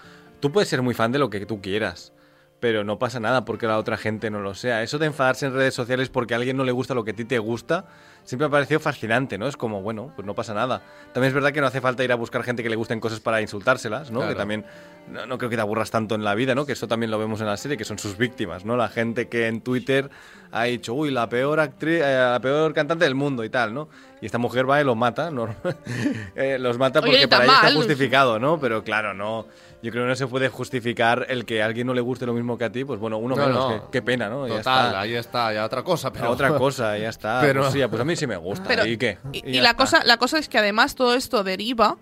[0.40, 2.12] Tú puedes ser muy fan de lo que tú quieras,
[2.58, 4.82] pero no pasa nada porque la otra gente no lo sea.
[4.82, 7.14] Eso de enfadarse en redes sociales porque a alguien no le gusta lo que a
[7.14, 7.86] ti te gusta,
[8.24, 9.46] siempre me ha parecido fascinante, ¿no?
[9.46, 10.82] Es como, bueno, pues no pasa nada.
[11.12, 13.20] También es verdad que no hace falta ir a buscar gente que le gusten cosas
[13.20, 14.20] para insultárselas, ¿no?
[14.20, 14.32] Claro.
[14.34, 14.64] Que también
[15.10, 16.66] no, no creo que te aburras tanto en la vida, ¿no?
[16.66, 18.76] Que eso también lo vemos en la serie, que son sus víctimas, ¿no?
[18.76, 20.10] La gente que en Twitter
[20.52, 23.88] ha dicho, uy, la peor actriz, eh, la peor cantante del mundo y tal, ¿no?
[24.20, 25.48] Y esta mujer va y los mata, ¿no?
[26.36, 28.58] Eh, los mata Oye, porque tan para ella está justificado, ¿no?
[28.60, 29.46] Pero claro, no.
[29.82, 32.34] Yo creo que no se puede justificar el que a alguien no le guste lo
[32.34, 33.84] mismo que a ti, pues bueno, uno No, menos, no.
[33.86, 34.46] qué, qué pena, ¿no?
[34.46, 35.00] Ya Total, está.
[35.00, 36.12] ahí está, ya otra cosa.
[36.12, 37.40] Pero A otra cosa, ya está.
[37.42, 38.66] Pero- Pues sí, pues a mí sí me gusta.
[38.66, 39.18] Pero- ¿Y qué?
[39.32, 39.76] Y, la, está.
[39.76, 41.96] cosa, la cosa es que además todo esto deriva,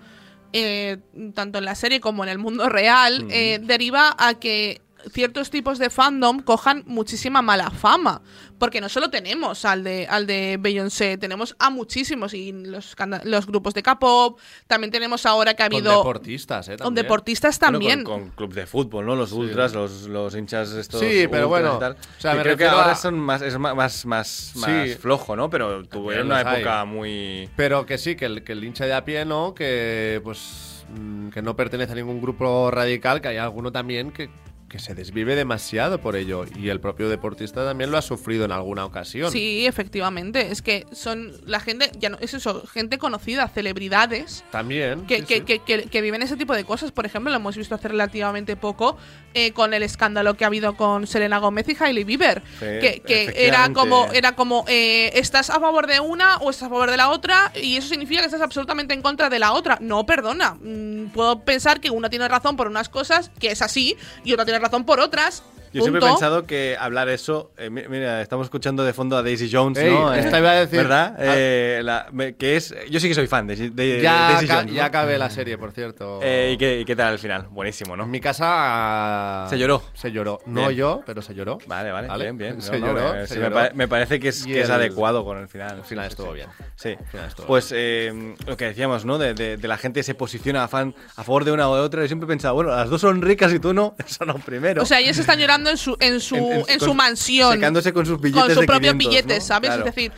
[0.52, 0.98] eh,
[1.34, 4.80] tanto en la serie como en el mundo real, eh, deriva a que
[5.12, 8.22] ciertos tipos de fandom cojan muchísima mala fama.
[8.59, 13.46] Porque no solo tenemos al de, al de Beyoncé, tenemos a muchísimos y los, los
[13.46, 15.96] grupos de K-pop, también tenemos ahora que ha con habido...
[15.98, 16.72] deportistas, ¿eh?
[16.72, 17.04] Con También.
[17.04, 18.04] deportistas Bueno, también.
[18.04, 19.14] con, con club de fútbol, ¿no?
[19.16, 21.00] Los ultras, los, los hinchas estos.
[21.00, 21.92] Sí, pero bueno, y tal.
[21.92, 24.94] o sea, Que me creo que ahora a- son más, es más, más, más, Sí.
[25.00, 25.48] flojo, ¿no?
[25.50, 26.86] Pero tuvieron una época hay.
[26.86, 27.50] muy.
[27.56, 29.54] Pero que sí, que el, que el hincha de a pie, ¿no?
[29.54, 34.30] Que pues mm, que no pertenece a ningún grupo radical, que hay alguno también que,
[34.68, 36.44] que se desvive demasiado por ello.
[36.58, 39.32] Y el propio deportista también lo ha sufrido en alguna ocasión.
[39.32, 40.50] Sí, efectivamente.
[40.50, 44.44] Es que son la gente, ya no, es eso, gente conocida, celebridades.
[44.50, 45.06] También.
[45.06, 45.40] que, sí, que, sí.
[45.42, 46.92] que, que- que viven ese tipo de cosas.
[46.92, 48.96] Por ejemplo, lo hemos visto hace relativamente poco
[49.34, 52.42] eh, con el escándalo que ha habido con Selena Gómez y Hailey Bieber.
[52.58, 56.66] Sí, que que era como, era como eh, estás a favor de una o estás
[56.66, 59.52] a favor de la otra y eso significa que estás absolutamente en contra de la
[59.52, 59.78] otra.
[59.80, 60.54] No, perdona.
[60.60, 64.44] Mm, puedo pensar que una tiene razón por unas cosas, que es así, y otra
[64.44, 65.42] tiene razón por otras.
[65.72, 67.52] Yo siempre he pensado que hablar eso.
[67.58, 70.14] eh, mi- mira, estamos escuchando de fondo a Daisy Jones, Ey, ¿no?
[70.14, 71.14] Eh, esta iba a decir- ¿Verdad?
[71.18, 71.22] Ah.
[71.26, 72.74] Eh, la- me- que es.
[72.90, 74.66] Yo sí que soy fan de, de- Ya, de Daisy Jones.
[74.66, 74.72] ¿no?
[74.72, 76.20] ya acabé la serie, por cierto.
[76.22, 77.46] Eh, ¿y, qué, y qué tal al final?
[77.50, 78.04] Buenísimo, ¿no?
[78.04, 79.46] En mi casa.
[79.48, 79.82] Se lloró.
[79.94, 80.40] Se lloró.
[80.46, 80.72] No Bien.
[80.78, 81.58] yo, pero se lloró.
[81.66, 82.24] Vale, vale, Vale.
[82.24, 82.62] bien, bien.
[82.62, 83.54] Se No, no, lloró, se sí, me, lloró.
[83.54, 85.70] pare- me parece que es, Y que es el- adecuado con el final.
[85.78, 86.34] Al final Sí, estuvo sí.
[86.34, 86.48] bien.
[86.76, 86.88] Sí.
[86.98, 89.18] Al final estuvo Pues eh, lo que decíamos, ¿no?
[89.18, 91.82] De, de- de la gente se posiciona a, fan, a favor de una o de
[91.82, 92.02] otra.
[92.02, 93.94] Yo siempre he pensado, bueno, las dos son ricas y tú no.
[94.06, 94.82] Eso no primero.
[94.82, 97.52] O sea, ellos están llorando en su, en su, En- en, en- su con- mansión.
[97.54, 99.46] secándose con sus billetes Con sus propios 500, billetes, ¿no?
[99.46, 99.68] ¿sabes?
[99.70, 99.86] Claro.
[99.86, 100.12] Es decir,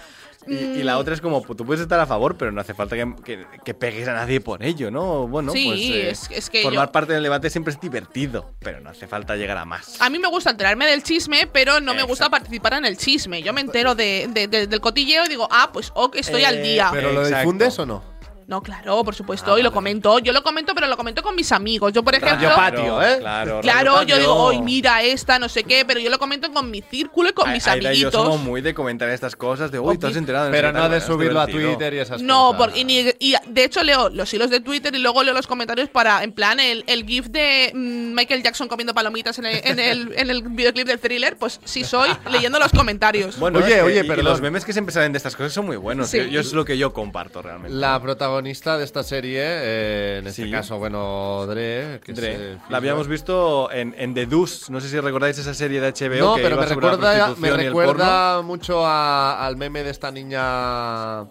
[0.47, 2.73] Y, y la otra es como, pues, tú puedes estar a favor, pero no hace
[2.73, 5.29] falta que, que- que pegues a nadie por ello, ¿no?
[5.29, 8.51] Bueno, Sí, pues eh, es- es que formar yo- parte del debate siempre es divertido,
[8.59, 10.01] pero no hace falta llegar a más.
[10.01, 13.43] a mí me gusta enterarme del chisme, pero no me gusta participar en el chisme.
[13.43, 16.47] Yo me entero de, de- de- del cotilleo y digo, ah, pues ok, estoy Eh,
[16.47, 16.89] al día.
[16.91, 17.39] ¿Pero lo Exacto.
[17.41, 18.10] difundes o no?
[18.51, 19.75] No, claro, por supuesto, Ah, y lo vale.
[19.75, 20.19] comento.
[20.19, 21.93] Yo lo comento, pero lo comento con mis amigos.
[21.93, 22.49] Yo, por ejemplo.
[22.49, 23.19] Radio Patio, ¿eh?
[23.21, 26.53] Claro, Claro, Radio yo digo, hoy mira esta, no sé qué, pero yo lo comento
[26.53, 28.13] con mi círculo y con A- mis Aida y yo amiguitos.
[28.25, 30.47] somos muy de comentar estas cosas, de, uy, ¿te has enterado?
[30.47, 31.47] no Pero no de subirlo a.
[31.47, 32.59] Twitter y esas No, cosas.
[32.59, 35.47] porque, y, ni- y de hecho leo los hilos de Twitter y luego leo los
[35.47, 39.61] comentarios para, en plan, el, el gif de mm, Michael Jackson comiendo palomitas en el,
[39.63, 43.39] en, el, en el videoclip del thriller, pues sí soy leyendo los comentarios.
[43.39, 44.25] Bueno, Oye, es que- oye, perdón.
[44.25, 46.09] los memes que siempre salen de estas cosas son muy buenos.
[46.09, 46.19] Sí.
[46.19, 47.77] Yo, yo es lo que yo comparto realmente.
[47.77, 50.51] La protagonista de esta serie, eh, en este Sí.
[50.51, 52.35] caso, bueno, Dre, que Dre.
[52.55, 55.89] eh, La habíamos visto en, en The Deuce, no sé si recordáis esa serie de
[55.93, 57.93] HBO No, que pero iba me sobre la recuerda, me prostitución y el porno.
[57.93, 61.25] recuerda mucho a- al meme de esta niña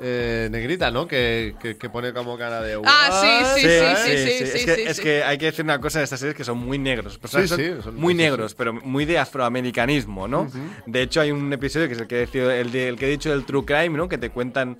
[0.00, 1.08] eh, negrita, ¿no?
[1.08, 2.80] Que, que, que pone como cara de.
[2.84, 3.54] Ah, sí, "What?".
[3.56, 4.46] sí, Sí, sí, sí, sí, sí.
[4.46, 5.02] sí, Es, que, sí, es sí.
[5.02, 7.18] que hay que decir una cosa de estas series que son muy negros.
[7.28, 10.48] Sí, son son- muy negros, pero muy de afroamericanismo, ¿no?
[10.86, 13.06] De hecho, hay un episodio que es el que, he decido- el, de- el que
[13.06, 14.08] he dicho del True Crime, ¿no?
[14.08, 14.78] Que te cuentan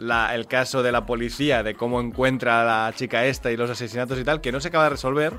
[0.00, 3.70] la- el caso de la policía, de cómo encuentra a la chica esta y los
[3.70, 5.34] asesinatos y tal, que no se acaba de resolver,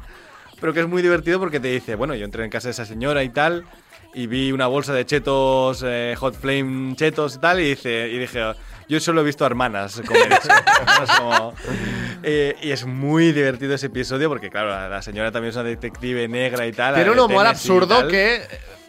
[0.59, 2.85] pero que es muy divertido porque te dice, bueno, yo entré en casa de esa
[2.85, 3.65] señora y tal,
[4.13, 8.17] y vi una bolsa de chetos, eh, hot flame chetos y tal, y, dice, y
[8.19, 8.53] dije,
[8.87, 10.49] yo solo he visto a hermanas comer eso.
[11.03, 11.53] Es como-
[12.23, 15.63] eh, y es muy divertido ese episodio porque, claro, la, la señora también es una
[15.63, 16.93] detective negra y tal.
[16.93, 18.41] Tiene un humor absurdo que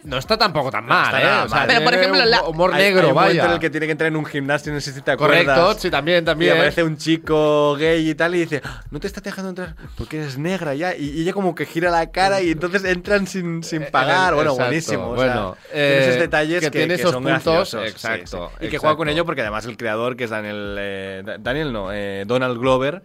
[0.05, 1.23] no está tampoco tan mal, está ¿eh?
[1.23, 1.67] nada O sea, mal.
[1.67, 3.45] Pero, por ejemplo, la- humor Hay- hay negro, un momento vaya.
[3.45, 6.25] en el que tiene que entrar en un gimnasio, si te Correcto, sí, también, Y
[6.25, 6.53] también.
[6.53, 10.17] aparece un chico gay y tal y dice, "Ah, no te estás dejando entrar porque
[10.19, 10.95] eres negra ya.
[10.95, 14.33] Y, y ella como que gira la cara y entonces entran sin, sin Eh, pagar.
[14.33, 15.03] eh, bueno, exacto, buenísimo.
[15.11, 18.51] o bueno, sea, esos eh, detalles que que, tiene que esos son puntos, graciosos, exacto,
[18.59, 18.65] sí.
[18.65, 21.71] Y que juega con ello porque además el creador, que es Daniel, eh, Da- Daniel
[21.73, 23.01] no, eh, Donald Glover,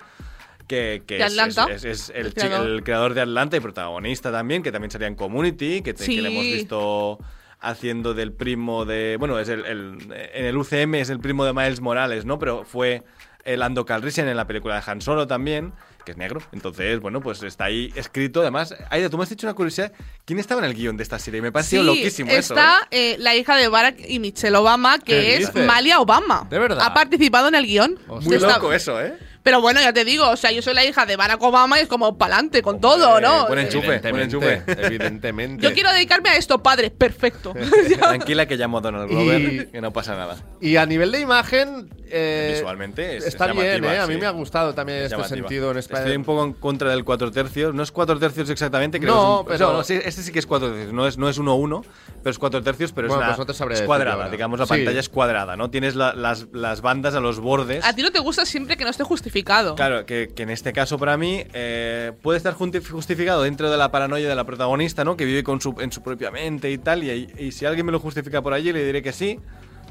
[0.69, 2.67] que, es, Atlanta, es- es- es el, creador.
[2.69, 6.23] el creador de Atlanta y protagonista también, que también salía en Community, que, te- que
[6.23, 7.19] le hemos visto
[7.61, 9.17] haciendo del primo de.
[9.19, 9.99] Bueno, es el, el-
[10.35, 12.39] en el UCM es el primo de Miles Morales, ¿no?
[12.39, 13.03] Pero fue
[13.45, 15.73] el Ando Calrissian en la película de Han Solo también,
[16.05, 16.43] que es negro.
[16.53, 18.43] Entonces, bueno, pues está ahí escrito.
[18.43, 19.91] Además, Aida, tú me has dicho una curiosidad.
[20.27, 21.41] ¿Quién estaba en el guion de esta serie?
[21.41, 22.55] Me pareció Sí, loquísimo eso.
[22.55, 22.59] ¿eh?
[22.59, 25.67] está eh, la hija de Barack y Michelle Obama, ¿Qué que es dices?
[25.67, 26.47] Malia Obama.
[26.51, 26.85] ¿De verdad?
[26.85, 27.99] Ha participado en el guion.
[28.07, 28.39] Hostia.
[28.39, 29.15] Muy loco eso, ¿eh?
[29.49, 31.83] Pero bueno, ya te digo, o sea, yo soy la hija de Barack Obama y
[31.85, 33.47] es como pa'lante con todo, ¿no?
[33.47, 34.63] buen enchufe, buen enchufe.
[34.67, 35.63] Evidentemente.
[35.67, 37.55] Yo quiero dedicarme a esto, padre, perfecto.
[37.99, 40.37] Tranquila que llamo a Donald Glover, Y- que no pasa nada.
[40.61, 41.89] Y a nivel de imagen.
[42.11, 43.99] eh, Visualmente es- Está es bien, ¿eh?
[43.99, 44.21] A mí sí.
[44.21, 45.37] me ha gustado también Es este llamativa.
[45.49, 47.75] sentido en Estoy Spider un poco en contra del 4 tercios.
[47.75, 49.15] No es 4 tercios exactamente, creo.
[49.15, 50.93] No, que es un- pero- no, sí, este sí que es 4 tercios.
[50.93, 51.85] No es, no es 1-1,
[52.23, 54.29] pero es 4 tercios, pero Bueno, es, una- pues no te sabré es cuadrada.
[54.29, 54.75] Digamos, la Sí.
[54.75, 55.71] pantalla es cuadrada, ¿no?
[55.71, 57.83] Tienes la- las, las bandas a los bordes.
[57.85, 59.38] a ti no te gusta siempre que no esté justificado.
[59.75, 63.91] Claro, que, que en este caso para mí eh, puede estar justificado dentro de la
[63.91, 65.17] paranoia de la protagonista, ¿no?
[65.17, 67.05] Que vive con su, en su propia mente y tal.
[67.05, 69.39] Y, y si alguien me lo justifica por allí, le diré que sí.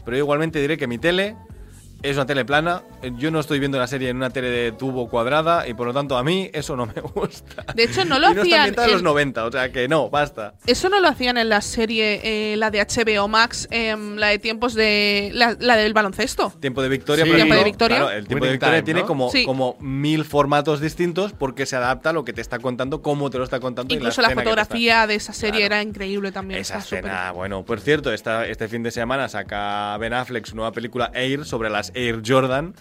[0.05, 1.35] Pero yo igualmente diré que mi tele
[2.03, 2.83] es una tele plana.
[3.17, 5.93] Yo no estoy viendo la serie en una tele de tubo cuadrada y por lo
[5.93, 7.65] tanto a mí eso no me gusta.
[7.75, 9.71] De hecho, no lo y no está hacían ambientada en los en- 90, o sea
[9.71, 10.53] que no, basta.
[10.65, 14.39] Eso no lo hacían en la serie, eh, la de HBO Max, em, la de
[14.39, 15.31] tiempos de.
[15.33, 16.51] La, la del baloncesto.
[16.59, 17.29] Tiempo de Victoria, Sí.
[17.29, 17.97] por Tiempo de ejemplo, Victoria.
[17.97, 19.05] claro, el tiempo de Victoria time, tiene ¿no?
[19.07, 19.45] como, Sí.
[19.45, 23.37] como mil formatos distintos porque se adapta a lo que te está contando, cómo te
[23.37, 23.93] lo está contando.
[23.93, 25.75] y Incluso la, que te está- fotografía de esa serie Claro.
[25.75, 26.59] era increíble también.
[26.59, 30.55] Esa está escena, bueno, por cierto, esta, este fin de semana saca Ben Affleck su
[30.55, 32.73] nueva película Air sobre las Air Jordan.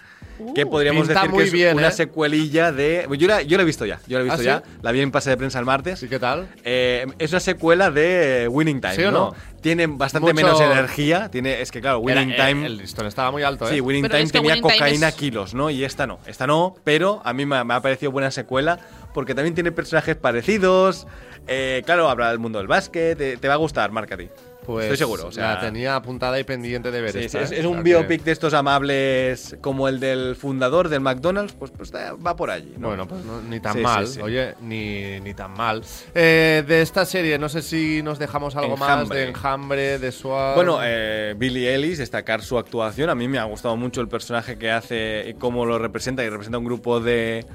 [0.53, 1.91] que podríamos pinta decir que es bien, una ¿eh?
[1.91, 3.07] secuelilla de.
[3.17, 4.63] Yo la, yo la he visto ya, yo la he visto ¿Ah, ya.
[4.63, 4.71] sí?
[4.83, 5.97] La vi en pase de prensa el martes.
[5.99, 6.47] ¿Sí qué tal?
[6.63, 9.33] Eh, es una secuela de eh, Winning Time, ¿Sí o no?
[9.61, 11.29] Tiene bastante Mucho- menos energía.
[11.31, 12.67] Tiene, es que claro, Winning Era- Time.
[12.67, 13.73] El, listón estaba muy alto, ¿eh?
[13.73, 15.71] Sí, Winning Pero Time es que tenía Winning Time cocaína es- kilos, ¿no?
[15.71, 16.19] Y esta no.
[16.27, 18.77] Esta no, pero a mí me, ha- me ha parecido buena secuela
[19.15, 21.07] porque también tiene personajes parecidos.
[21.47, 23.17] Eh, claro, habrá el mundo del básquet.
[23.17, 24.29] Te, te va a gustar, marca a ti.
[24.67, 27.55] Pues Estoy seguro, o sea- la tenía apuntada y pendiente de ver Sí, esta, sí,
[27.55, 27.67] es, ¿eh?
[27.67, 32.09] un que- biopic de estos amables como el del fundador del McDonald's, pues, pues eh,
[32.25, 32.73] va por allí.
[32.77, 32.89] ¿no?
[32.89, 35.83] Bueno, pues no- ni tan Sí, mal, oye, ni, ni tan mal.
[36.13, 40.55] Eh, de esta serie, no sé si nos dejamos algo más de enjambre, de Swarm.
[40.55, 43.09] Bueno, eh, Billy Ellis, destacar su actuación.
[43.09, 46.25] A mí me ha gustado mucho el personaje que hace y cómo lo representa.
[46.25, 47.45] Y representa un grupo de,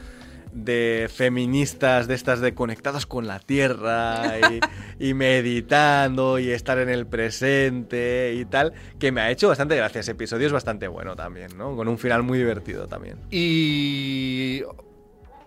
[0.53, 4.35] de feministas de estas de conectadas con la tierra
[4.99, 9.77] y, y meditando y estar en el presente y tal, que me ha hecho bastante
[9.77, 10.01] gracia.
[10.01, 11.75] Ese episodio es bastante bueno también, ¿no?
[11.77, 13.17] Con un final muy divertido también.
[13.31, 14.63] Y.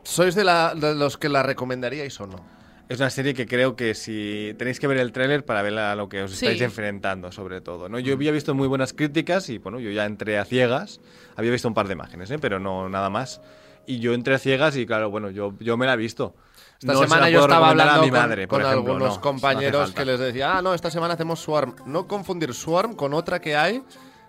[0.04, 2.46] ¿Sois de, la- de los que la recomendaríais o no?
[2.88, 5.96] Es una serie que creo que si tenéis que ver el tráiler para ver a
[5.96, 6.46] lo que os Sí.
[6.46, 7.90] estáis enfrentando, sobre todo.
[7.90, 7.98] ¿no?
[7.98, 11.00] Yo había visto muy buenas críticas y bueno, yo ya entré a ciegas.
[11.36, 12.38] Había visto un par de imágenes, ¿eh?
[12.40, 13.42] pero no nada más.
[13.88, 16.36] Y yo entré a ciegas y claro, bueno, yo, yo me la he visto.
[16.80, 18.92] Esta No se semana la yo estaba hablando a mi con, madre, por con ejemplo,
[18.94, 20.00] algunos no, no compañeros falta.
[20.00, 21.76] que les decía, ah, no, esta semana hacemos Swarm.
[21.86, 23.82] No confundir Swarm con otra que hay.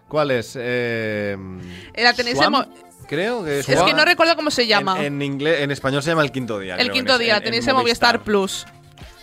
[0.09, 0.57] ¿Cuál es?
[0.59, 1.37] Eh,
[1.97, 2.69] La tenéis en Swamp,
[3.09, 4.99] creo que Es que no recuerdo cómo se llama.
[5.01, 6.75] En, en inglés, en español se llama el quinto día.
[6.77, 8.67] el creo, quinto en- día, en- tenéis en en Movistar Plus.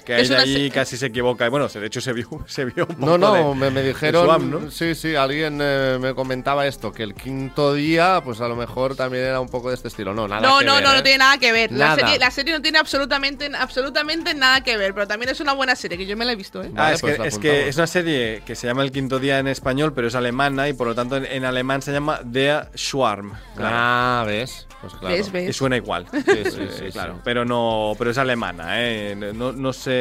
[0.05, 1.45] Que Es ahí, casi se equivoca.
[1.45, 3.83] Y bueno, de hecho se vio, se vio un No, poco no, de- me, me
[3.83, 4.25] dijeron.
[4.25, 4.71] Swamp, ¿no?
[4.71, 8.95] Sí, sí, alguien eh, me comentaba esto, que el quinto día, pues a lo mejor
[8.95, 10.13] también era un poco de este estilo.
[10.13, 10.95] No, nada No, que no, ver, no, ¿eh?
[10.97, 11.71] no tiene nada que ver.
[11.71, 15.53] La serie, la serie no tiene absolutamente, absolutamente nada que ver, pero también es una
[15.53, 16.69] buena serie, que yo me la he visto, ¿eh?
[16.75, 17.39] Ah, Vale, es, pues que, la es apuntamos.
[17.61, 20.67] que es una serie que se llama El Quinto Día en español, pero es alemana
[20.69, 23.33] y por lo tanto en, en alemán se llama Der Schwarm.
[23.55, 23.75] Claro.
[23.77, 24.67] Ah, ¿ves?
[24.81, 25.15] Pues claro.
[25.15, 25.49] ¿Ves, ves?
[25.49, 26.07] Y suena igual.
[26.11, 27.13] Sí, sí, sí, claro.
[27.15, 27.19] sí.
[27.23, 29.15] Pero no, pero es alemana, ¿eh?
[29.33, 29.92] No, no sé.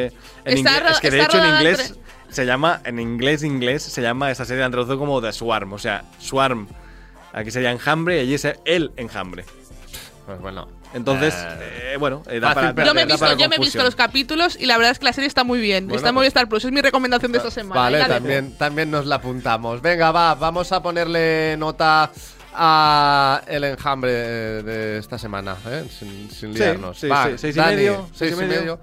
[0.45, 4.01] En inglés- es que de hecho en inglés entre- se llama, en inglés inglés se
[4.01, 6.67] llama esta serie han traducido como The Swarm, o sea, Swarm.
[7.33, 9.45] Aquí sería enjambre y allí es el enjambre.
[10.25, 10.67] Pues bueno.
[10.93, 12.85] Entonces, Eh, eh, bueno, eh, da para.
[12.85, 13.85] Yo me, he visto, para yo me he visto confusión.
[13.85, 15.85] los capítulos y la verdad es que la serie está muy bien.
[15.87, 17.81] Bueno, está en pues- Movistar Plus, es mi recomendación de esta semana.
[17.81, 19.81] Vale, también, también nos la apuntamos.
[19.81, 22.11] Venga, va, vamos a ponerle nota
[22.53, 25.85] a el enjambre eh, de esta semana, ¿eh?
[25.89, 26.99] sin, sin liarnos.
[26.99, 28.79] sí, Va, sí, seis y Dani, medio, seis seis y y medio.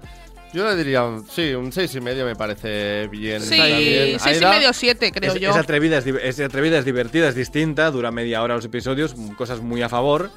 [0.53, 3.41] Yo le diría un, sí, un seis y medio me parece bien.
[3.41, 4.19] Sí, bien.
[4.19, 5.49] seis y medio, siete, creo es, yo.
[5.51, 9.61] es atrevida, es, es atrevida, es divertida, es distinta, dura media hora los episodios, cosas
[9.61, 10.29] muy a favor,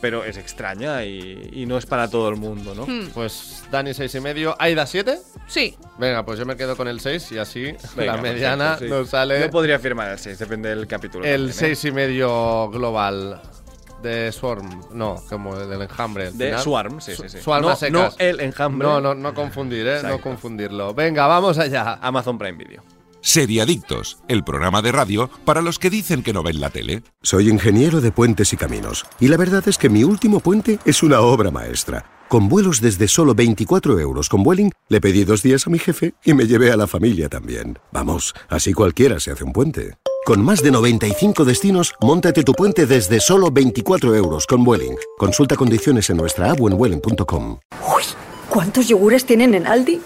[0.00, 2.86] pero es extraña y, y no es para todo el mundo, ¿no?
[2.86, 4.56] Hmm, Pues Dani seis y medio.
[4.58, 5.18] Aida siete.
[5.46, 8.94] Sí, Venga, pues yo me quedo con el 6 y así Venga, la mediana perfecto,
[8.94, 9.00] sí.
[9.00, 11.24] nos sale Yo podría firmar el 6, depende del capítulo.
[11.24, 11.52] el también, ¿eh?
[11.52, 13.40] seis y medio global
[14.02, 14.82] de Swarm.
[14.92, 16.30] No, como el del enjambre.
[16.30, 16.60] De final.
[16.60, 17.38] Swarm, sí, sí, sí.
[17.40, 17.92] Swarm no, a secas.
[17.92, 18.86] no el enjambre.
[18.86, 20.02] No, no, no confundir, ¿eh?
[20.02, 20.94] No confundirlo.
[20.94, 21.98] Venga, vamos allá.
[22.00, 22.82] Amazon Prime Video.
[23.20, 27.02] Seriadictos, el programa de radio para los que dicen que no ven la tele.
[27.22, 31.02] Soy ingeniero de puentes y caminos, y la verdad es que mi último puente es
[31.02, 32.04] una obra maestra.
[32.28, 36.14] Con vuelos desde solo 24 euros con Vueling, le pedí dos días a mi jefe
[36.24, 37.78] y me llevé a la familia también.
[37.90, 39.96] Vamos, así cualquiera se hace un puente.
[40.24, 44.96] Con más de 95 destinos, móntate tu puente desde solo 24 euros con Vueling.
[45.16, 47.58] Consulta condiciones en nuestra app o en vueling.com.
[47.96, 48.02] Uy,
[48.50, 50.00] ¿cuántos yogures tienen en Aldi?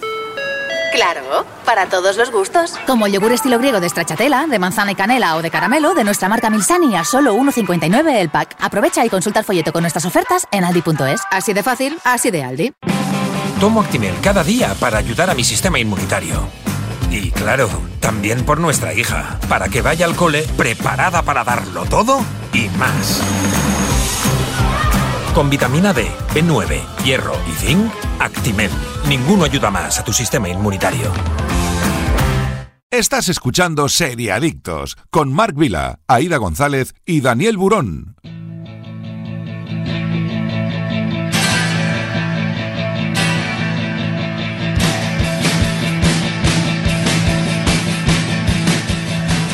[0.93, 2.75] Claro, para todos los gustos.
[2.87, 6.05] Como el yogur estilo griego de stracciatella, de manzana y canela o de caramelo de
[6.05, 8.57] nuestra marca Milsani a solo 1,59 el pack.
[8.61, 11.23] Aprovecha y consulta el folleto con nuestras ofertas en aldi.es.
[11.31, 12.73] Así de fácil, así de Aldi.
[13.59, 16.47] Tomo Actimel cada día para ayudar a mi sistema inmunitario.
[17.13, 17.69] Y claro,
[18.01, 23.23] también por nuestra hija, para que vaya al cole preparada para darlo todo y más.
[25.35, 28.71] Con vitamina D, B9, hierro y zinc, Actimel.
[29.09, 31.13] Ninguno ayuda más a tu sistema inmunitario.
[32.91, 38.17] Estás escuchando Seriadictos con Marc Vila, Aida González y Daniel Burón.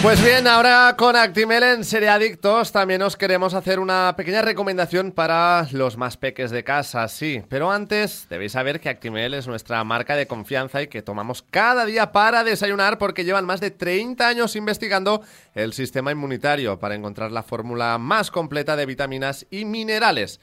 [0.00, 5.66] Pues bien, ahora con Actimel en Seriadictos también os queremos hacer una pequeña recomendación para
[5.72, 7.42] los más peques de casa, sí.
[7.48, 11.84] Pero antes debéis saber que Actimel es nuestra marca de confianza y que tomamos cada
[11.84, 15.20] día para desayunar porque llevan más de 30 años investigando
[15.56, 20.38] el sistema inmunitario para encontrar la fórmula más completa de vitaminas y minerales.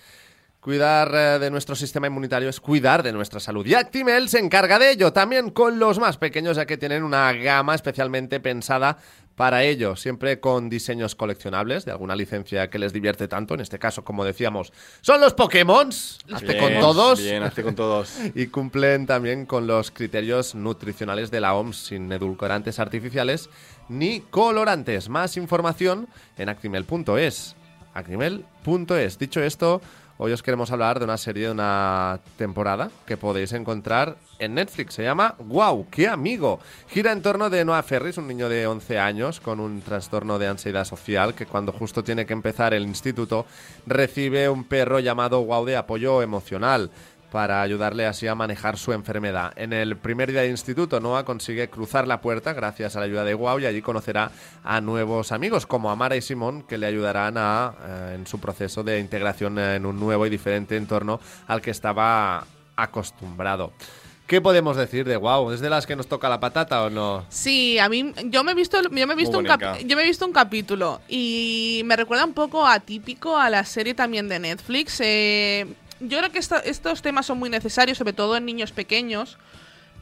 [0.66, 3.64] Cuidar eh, de nuestro sistema inmunitario es cuidar de nuestra salud.
[3.68, 7.32] Y Actimel se encarga de ello también con los más pequeños, ya que tienen una
[7.34, 8.98] gama especialmente pensada
[9.36, 13.54] para ello, siempre con diseños coleccionables de alguna licencia que les divierte tanto.
[13.54, 15.90] En este caso, como decíamos, son los Pokémon.
[16.34, 17.22] Hazte Bien, con todos.
[17.22, 18.18] Bien, hazte con todos.
[18.34, 23.52] Y cumplen también con los criterios nutricionales de la OMS sin edulcorantes artificiales
[23.88, 25.10] ni colorantes.
[25.10, 26.08] Más información
[26.40, 27.56] en actimel.es.
[27.94, 29.20] Actimel.es.
[29.20, 29.80] Dicho esto,
[30.18, 34.94] Hoy os queremos hablar de una serie de una temporada que podéis encontrar en Netflix.
[34.94, 36.62] Se llama Wow, qué amigo.
[36.88, 40.48] Gira en torno de Noah Ferris, un niño de 11 años con un trastorno de
[40.48, 43.46] ansiedad social que cuando justo tiene que empezar el instituto
[43.86, 46.92] recibe un perro llamado Wow de apoyo emocional
[47.32, 49.54] para ayudarle así a manejar su enfermedad.
[49.56, 53.24] En el primer día de instituto, Noah consigue cruzar la puerta gracias a la ayuda
[53.24, 54.32] de Wow y allí conocerá
[54.64, 58.84] a nuevos amigos como Amara y Simón que le ayudarán a, eh, en su proceso
[58.84, 62.46] de integración en un nuevo y diferente entorno al que estaba
[62.76, 63.74] acostumbrado.
[64.28, 65.52] ¿Qué podemos decir de Wow?
[65.52, 67.26] ¿Es de las que nos toca la patata o no?
[67.30, 70.06] Sí, a mí yo me he visto yo me he visto un yo me he
[70.06, 75.00] visto un capítulo y me recuerda un poco atípico a la serie también de Netflix.
[75.02, 75.68] Eh,
[76.08, 79.38] yo creo que esto- estos temas son muy necesarios, sobre todo en niños pequeños,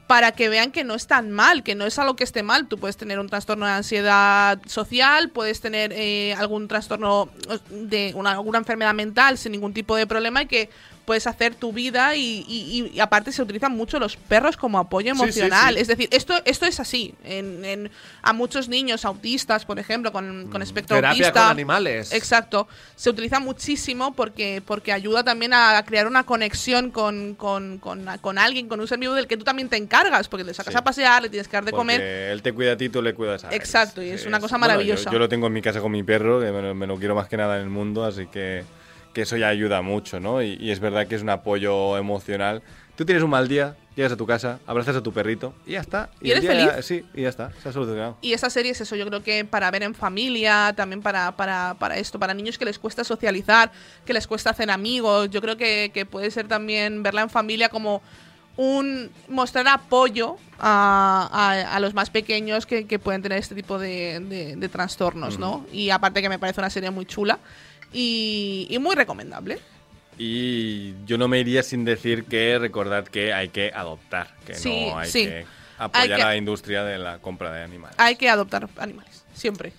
[0.08, 2.68] para que vean que no es tan mal, que no es algo que esté mal.
[2.68, 7.30] Tú puedes tener un trastorno de ansiedad social, puedes tener eh, algún trastorno
[7.70, 10.70] de una, alguna enfermedad mental sin ningún tipo de problema y que
[11.06, 15.14] puedes hacer tu vida y, y- y aparte se utilizan mucho los perros como apoyo
[15.14, 15.74] Sí, sí, emocional.
[15.76, 15.82] sí.
[15.82, 17.14] Es decir, esto, esto es así.
[17.24, 17.92] En, en-
[18.22, 21.00] a muchos niños autistas, por ejemplo, con, con espectro Mm.
[21.00, 21.42] Terapia autista.
[21.42, 22.14] con animales.
[22.14, 22.68] Exacto.
[22.96, 28.38] Se utiliza muchísimo porque, porque ayuda también a crear una conexión con, con, con, con
[28.38, 30.84] alguien, con un ser vivo del que tú también te encargas, porque le sacas a
[30.84, 32.02] pasear, le tienes que dar de Porque comer.
[32.02, 33.56] él te cuida a ti, tú le cuidas a él.
[33.56, 35.12] Exacto, y es una cosa bueno, yo- maravillosa.
[35.12, 37.28] yo, lo tengo en mi casa con mi perro, que me me lo quiero más
[37.28, 38.64] que nada en el mundo, así que,
[39.14, 40.42] que eso ya ayuda mucho, ¿no?
[40.42, 42.62] Y, y es verdad que es un apoyo emocional.
[42.96, 45.80] Tú tienes un mal día, llegas a tu casa, abrazas a tu perrito y ya
[45.82, 46.10] está.
[46.22, 46.86] ¿Y eres feliz?
[46.86, 48.18] Sí, y ya está, se ha solucionado.
[48.22, 51.76] Y esa serie es eso, yo creo que para ver en familia, también para, para,
[51.80, 53.72] para esto, para niños que les cuesta socializar,
[54.06, 57.70] que les cuesta hacer amigos, yo creo que, que puede ser también verla en familia
[57.70, 58.04] como
[58.56, 63.80] un mostrar apoyo a, a- a los más pequeños que, que pueden tener este tipo
[63.80, 65.66] de, de- de trastornos, ¿no?
[65.72, 67.40] Y aparte que me parece una serie muy chula
[67.94, 69.60] y, y muy recomendable.
[70.18, 74.88] Y yo no me iría sin decir que recordad que hay que adoptar, que Sí,
[74.90, 75.26] no hay sí.
[75.26, 75.46] que
[75.78, 77.96] apoyar Hay que- a la industria de la compra de animales.
[78.00, 79.74] Hay que adoptar animales, siempre.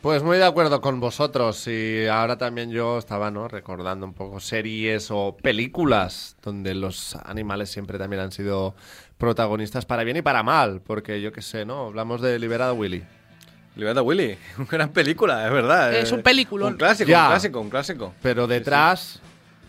[0.00, 3.46] Pues muy de acuerdo con vosotros y ahora también yo estaba ¿no?
[3.46, 8.74] recordando un poco series o películas donde los animales siempre también han sido
[9.16, 11.86] protagonistas para bien y para mal, porque yo qué sé, ¿no?
[11.86, 13.04] Hablamos de Liberado Willy.
[13.76, 15.94] Libertad Willy, una gran película, es verdad.
[15.94, 16.72] Es eh, un peliculón.
[16.74, 17.24] Un clásico, Ya.
[17.24, 18.14] un clásico, un clásico.
[18.22, 19.20] Pero detrás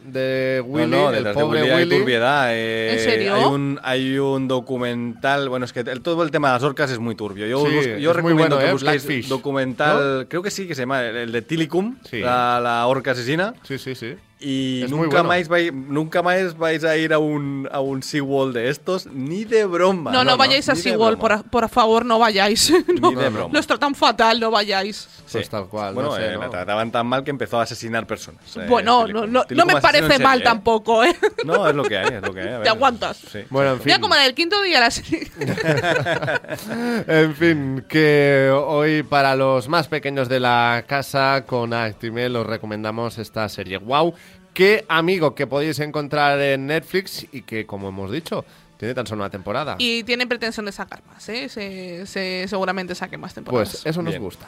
[0.06, 2.47] de Willy, no, no, el detrás de pobre Willy hay Willy, turbiedad.
[2.51, 3.36] eh, ¿En serio?
[3.36, 5.47] Hay un, hay un documental.
[5.47, 7.47] Bueno, es que el- todo el tema de las orcas es muy turbio.
[7.47, 8.72] Yo, Sí, yo muy recomiendo bueno, que ¿eh?
[8.74, 10.28] busquéis Blackfish, documental.
[10.30, 12.20] Creo que sí, que se llama el, el de Tilicum, Sí.
[12.20, 13.54] la, la orca asesina.
[13.64, 14.16] Sí, sí, sí.
[14.46, 15.24] Y Es nunca, bueno.
[15.30, 19.46] más vais, nunca más vais a ir a un, a un SeaWorld de estos, ni
[19.46, 20.12] de broma.
[20.12, 21.18] No, no, vayáis a broma.
[21.18, 22.72] por, por favor, no vayáis.
[23.00, 23.54] No, Ni de broma.
[23.54, 25.08] Los tratan fatal, no vayáis.
[25.32, 26.41] Pues tal cual, Bueno, no sé, eh, ¿no?
[26.41, 28.41] la trataban tan mal que empezó a asesinar personas.
[28.58, 29.32] eh, bueno, Tilicum.
[29.32, 30.44] no, no, me parece serie, mal ¿eh?
[30.44, 31.16] tampoco, ¿eh?
[31.46, 32.48] No, es lo que hay, es lo que hay.
[32.48, 32.64] ver.
[32.64, 33.18] Te aguantas.
[33.32, 33.39] Sí.
[33.50, 33.86] Bueno, en fin.
[33.86, 35.32] Mira como en el quinto día la serie.
[37.08, 43.18] En fin, que hoy para los más pequeños de la casa con Actimel os recomendamos
[43.18, 43.78] esta serie.
[43.78, 44.14] Wow,
[44.54, 48.45] qué amigo que podéis encontrar en Netflix y que, como hemos dicho,
[48.78, 49.76] tiene tan solo una temporada.
[49.80, 51.47] y tienen pretensión de sacar más, ¿eh?
[51.49, 53.70] Se, se- seguramente saque más temporadas.
[53.72, 54.22] Pues eso nos Bien.
[54.24, 54.47] gusta.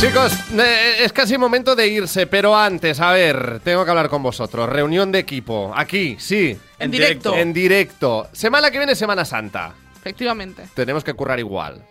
[0.00, 4.22] Chicos, eh, es casi momento de irse, pero antes, a ver, tengo que hablar con
[4.22, 4.66] vosotros.
[4.66, 6.56] Reunión de equipo, aquí, sí.
[6.78, 7.34] En directo.
[7.34, 8.26] En directo.
[8.32, 9.74] Semana que viene, Semana Santa.
[10.00, 10.68] Efectivamente.
[10.74, 11.82] Tenemos que currar igual.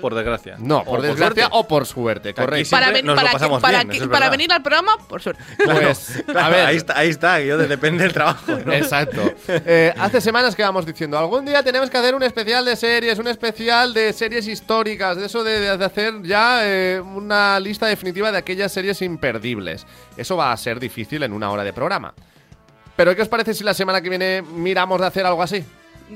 [0.00, 0.56] Por desgracia.
[0.58, 1.48] No, O por desgracia suerte.
[1.58, 2.70] o por suerte, correcto.
[2.70, 5.42] Para, ven- para, que- para, bien, que- para venir al programa, por suerte.
[5.62, 6.66] Pues, a ver.
[6.66, 8.52] ahí está, ahí está, yo de- depende del trabajo.
[8.64, 8.72] ¿no?
[8.72, 9.34] Exacto.
[9.48, 13.18] Eh, hace semanas que vamos diciendo, algún día tenemos que hacer un especial de series,
[13.18, 18.32] un especial de series históricas, de eso de, de hacer ya eh, una lista definitiva
[18.32, 19.86] de aquellas series imperdibles.
[20.16, 22.14] Eso va a ser difícil en una hora de programa.
[22.96, 25.64] Pero ¿qué os parece si la semana que viene miramos de hacer algo así?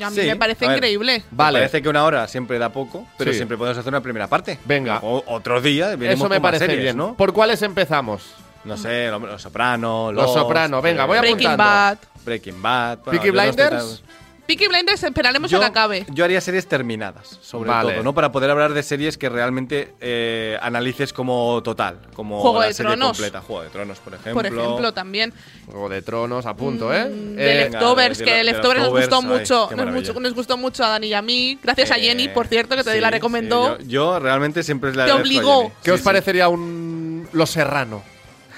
[0.03, 0.77] A mí Sí, me parece ver.
[0.77, 1.23] increíble.
[1.31, 1.59] Vale.
[1.61, 3.37] Parece que una hora siempre da poco, pero Sí.
[3.37, 4.59] siempre podemos hacer una primera parte.
[4.65, 4.99] Venga.
[5.03, 6.97] O, otro día, venimos Eso me parece series, bien.
[6.97, 7.15] ¿no?
[7.17, 8.35] ¿Por cuáles empezamos?
[8.65, 11.65] No sé, Los, los Soprano, Los Lost, Soprano, venga, voy a Breaking apuntando.
[11.65, 11.99] Bad.
[12.25, 12.99] Breaking Bad.
[13.05, 14.03] bueno, Peaky no Blinders.
[14.47, 16.07] Peaky Blinders, esperaremos Yo, a que acabe.
[16.11, 17.95] yo haría series terminadas, sobre Vale.
[17.95, 18.15] todo, ¿no?
[18.15, 22.75] Para poder hablar de series que realmente eh, analices como total, como Juego la de
[22.75, 23.17] serie Tronos.
[23.17, 23.41] completa.
[23.41, 24.35] Juego de Tronos, por ejemplo.
[24.35, 25.33] Por ejemplo, también.
[25.67, 27.07] Juego de Tronos, a punto, ¿eh?
[27.07, 29.71] Mm, Eh, de Leftovers, de- que de de Leftovers nos gustó Leftovers, ay, mucho, nos,
[29.77, 30.09] maravilla.
[30.13, 31.59] mucho- nos gustó mucho a Dani y a mí.
[31.63, 33.79] Gracias a Eh, Jenny, por cierto, que te sí, la recomendó.
[33.79, 35.63] sí, yo, yo realmente siempre la Te a obligó.
[35.63, 35.73] Jenny.
[35.83, 36.05] ¿Qué Sí, os sí.
[36.05, 38.03] parecería un Los Serrano?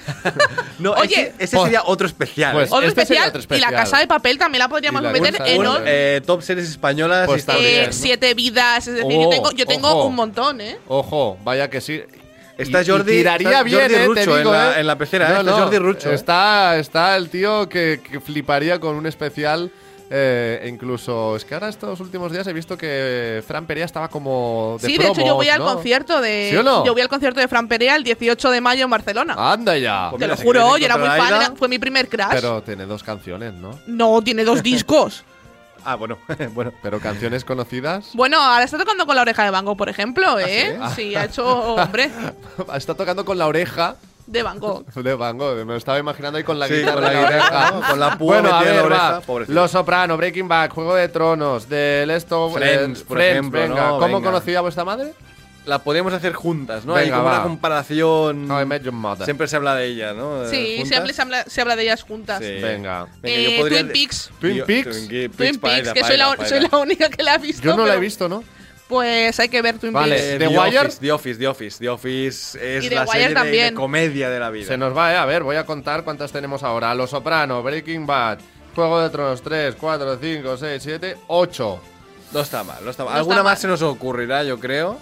[0.79, 2.53] No, Oye, ese, ese sería otro especial.
[2.53, 2.71] Pues-.
[2.71, 3.73] Otro Este sería especial, otro y la especial.
[3.83, 7.25] casa de papel también la podríamos la meter en Un, eh, top series españolas.
[7.25, 7.93] Pues Eh, bien, ¿no?
[7.93, 10.05] siete vidas, es decir, yo tengo, yo tengo ojo.
[10.05, 10.77] un montón, ¿eh?
[10.87, 12.01] Ojo, vaya que sí.
[12.57, 14.79] Está Y- y Jordi- tiraría está bien, Jordi eh, en digo, la- eh.
[14.81, 16.11] en la pecera, eh, está Jordi Rucho.
[16.11, 19.71] Está, está el tío que, que fliparía con un especial.
[20.09, 24.07] Eh, e incluso, es que ahora estos últimos días he visto que Fran Perea estaba
[24.07, 26.85] como de Sí, de hecho yo voy al concierto de ¿Sí o no?
[26.85, 29.35] yo voy al concierto de Fran Perea el 18 de mayo en Barcelona.
[29.37, 30.07] Anda ya.
[30.11, 32.31] Pues Te mira, lo juro, yo era muy fan, era- fue mi primer crash.
[32.31, 33.77] Pero tiene dos canciones, ¿no?
[33.87, 35.23] No, tiene dos discos.
[35.85, 36.17] Ah, bueno,
[36.53, 36.73] bueno.
[36.81, 38.09] Pero canciones conocidas.
[38.13, 40.77] Bueno, ahora está tocando con la oreja de Van Gogh, por ejemplo, ¿eh?
[40.95, 41.09] sí?
[41.09, 41.15] sí?
[41.15, 42.09] ha hecho, hombre,
[42.75, 43.95] Está tocando con la oreja
[44.27, 44.85] de Van Gogh.
[44.93, 45.55] de Van Gogh.
[45.57, 47.27] Me lo estaba imaginando ahí con la Sí, guitarra con la guitarra,
[47.67, 47.71] oreja.
[47.71, 47.81] ¿no?
[47.89, 49.21] Con la púa bueno, a ver, oreja.
[49.47, 53.75] Los Soprano, Breaking Bad, Juego de Tronos, del esto, Friends, eh, por ejemplo, venga.
[53.87, 53.99] ¿no?
[53.99, 54.21] ¿Cómo Venga.
[54.29, 55.13] conocía a vuestra madre?
[55.65, 56.93] La podemos hacer juntas, ¿no?
[56.93, 57.33] Venga, Hay como va.
[57.35, 58.49] una comparación.
[58.49, 59.25] How I Met Your Mother.
[59.25, 60.43] Siempre se habla de ella, ¿no?
[60.45, 60.87] Eh, Sí, juntas.
[60.89, 62.39] siempre se habla, se habla de ellas juntas.
[62.39, 62.45] Sí.
[62.61, 63.05] Venga.
[63.21, 64.31] Venga, Eh, yo podría Twin Peaks.
[64.39, 64.83] Twin Peaks.
[64.89, 67.61] Twin, Twin Peaks, Peaks, paella, que soy la, soy la única que la ha visto.
[67.63, 68.43] Yo no la he pero- visto, ¿no?
[68.87, 70.15] Pues hay que ver Twin Vale.
[70.15, 70.23] Peaks.
[70.27, 70.79] Eh, ¿The The, Wire?
[70.79, 73.35] Office, The Office, The Office, The Office es Y The la Wire serie de- de,
[73.35, 73.75] también.
[73.75, 74.67] comedia de la vida.
[74.67, 75.17] Se nos va, ¿eh?
[75.17, 76.95] A ver, voy a contar cuántas tenemos ahora.
[76.95, 78.39] Los Soprano, Breaking Bad,
[78.75, 81.81] Juego de Tronos, 3, 4, 5, 6, 7, 8.
[82.33, 83.13] No está mal, no está mal.
[83.13, 83.61] No Alguna está más mal.
[83.61, 84.97] se nos ocurrirá, yo creo.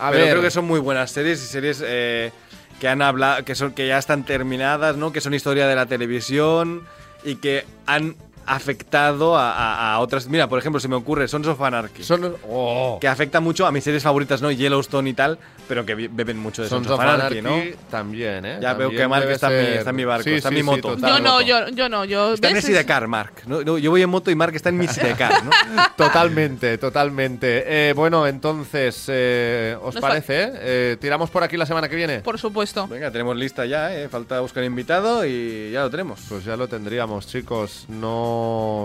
[0.00, 0.30] A pero ver.
[0.30, 2.32] creo que son muy buenas series y series eh,
[2.80, 5.12] que han hablado, que son, que ya están terminadas, ¿no?
[5.12, 6.84] Que son historia de la televisión
[7.24, 8.16] y que han
[8.54, 10.26] afectado a, a- a otras.
[10.28, 12.02] Mira, por ejemplo, se me ocurre Sons of Anarchy.
[12.04, 12.34] Son.
[12.48, 12.98] ¡Oh!
[13.00, 14.50] que afecta mucho a mis series favoritas, ¿no?
[14.50, 15.38] Yellowstone y tal,
[15.68, 17.76] pero que beben mucho de Sons, Sons of of Anarchy, Anarchy ¿no?
[17.90, 18.58] también, ¿eh?
[18.60, 20.62] Ya veo que Mark está en mi- está en mi barco, Sí, está en sí,
[20.62, 20.96] mi moto.
[20.96, 22.34] Yo no, yo, yo no, yo.
[22.34, 23.32] Está en sidecar, Mark.
[23.46, 23.62] ¿no?
[23.62, 25.50] No, Yo voy en moto y Mark está en mi sidecar, ¿no?
[25.96, 27.64] Totalmente, totalmente.
[27.66, 30.50] Eh, bueno, entonces, eh, ¿os Nos parece?
[30.54, 32.20] Eh, ¿Tiramos por aquí la semana que viene?
[32.20, 32.86] Por supuesto.
[32.88, 34.08] Venga, tenemos lista ya, ¿eh?
[34.08, 36.20] Falta buscar invitado y ya lo tenemos.
[36.28, 37.84] Pues ya lo tendríamos, chicos.
[37.88, 38.37] No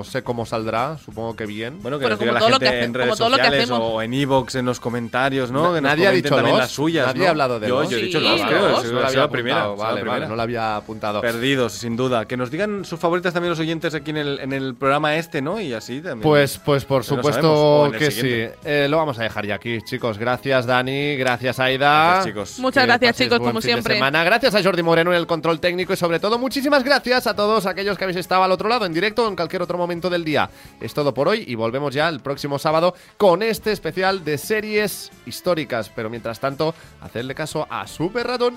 [0.05, 1.79] sé cómo saldrá, supongo que bien.
[1.81, 3.79] Bueno, que Pero nos diga la gente que hace- en redes sociales hacemos.
[3.81, 5.69] o en Evox en los comentarios, ¿no?
[5.69, 7.27] Na- Que nadie ha dicho también los, las suyas, nadie ¿no?
[7.27, 7.89] ha hablado de yo, los.
[7.89, 8.47] yo he dicho Sí, los, los.
[8.49, 8.59] creo.
[8.61, 10.75] No ha no sido lo la había primera, sido la Vale, vale, no lo había
[10.77, 11.21] apuntado.
[11.21, 12.25] Perdidos, sin duda.
[12.25, 15.41] Que nos digan sus favoritas también los oyentes aquí en el, en el programa este,
[15.41, 15.59] ¿no?
[15.59, 16.21] Y así también.
[16.21, 18.45] Pues, pues por supuesto que sí.
[18.63, 20.17] Eh, lo vamos a dejar ya aquí, chicos.
[20.17, 21.15] Gracias, Dani.
[21.17, 22.05] Gracias, Aida.
[22.13, 22.59] Gracias, chicos.
[22.59, 23.95] Muchas Que gracias, chicos, como siempre.
[23.95, 24.23] semana.
[24.23, 27.65] Gracias a Jordi Moreno en el control técnico y sobre todo muchísimas gracias a todos
[27.65, 30.49] aquellos que habéis estado al otro lado en directo en cualquier otro momento del día.
[30.79, 35.11] Es todo por hoy y volvemos ya el próximo sábado con este especial de series
[35.25, 35.91] históricas.
[35.93, 38.53] Pero mientras tanto, hacedle caso a Super Ratón.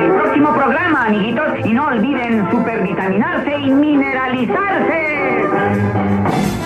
[0.00, 6.65] El próximo programa, amiguitos, y no olviden supervitaminarse y mineralizarse.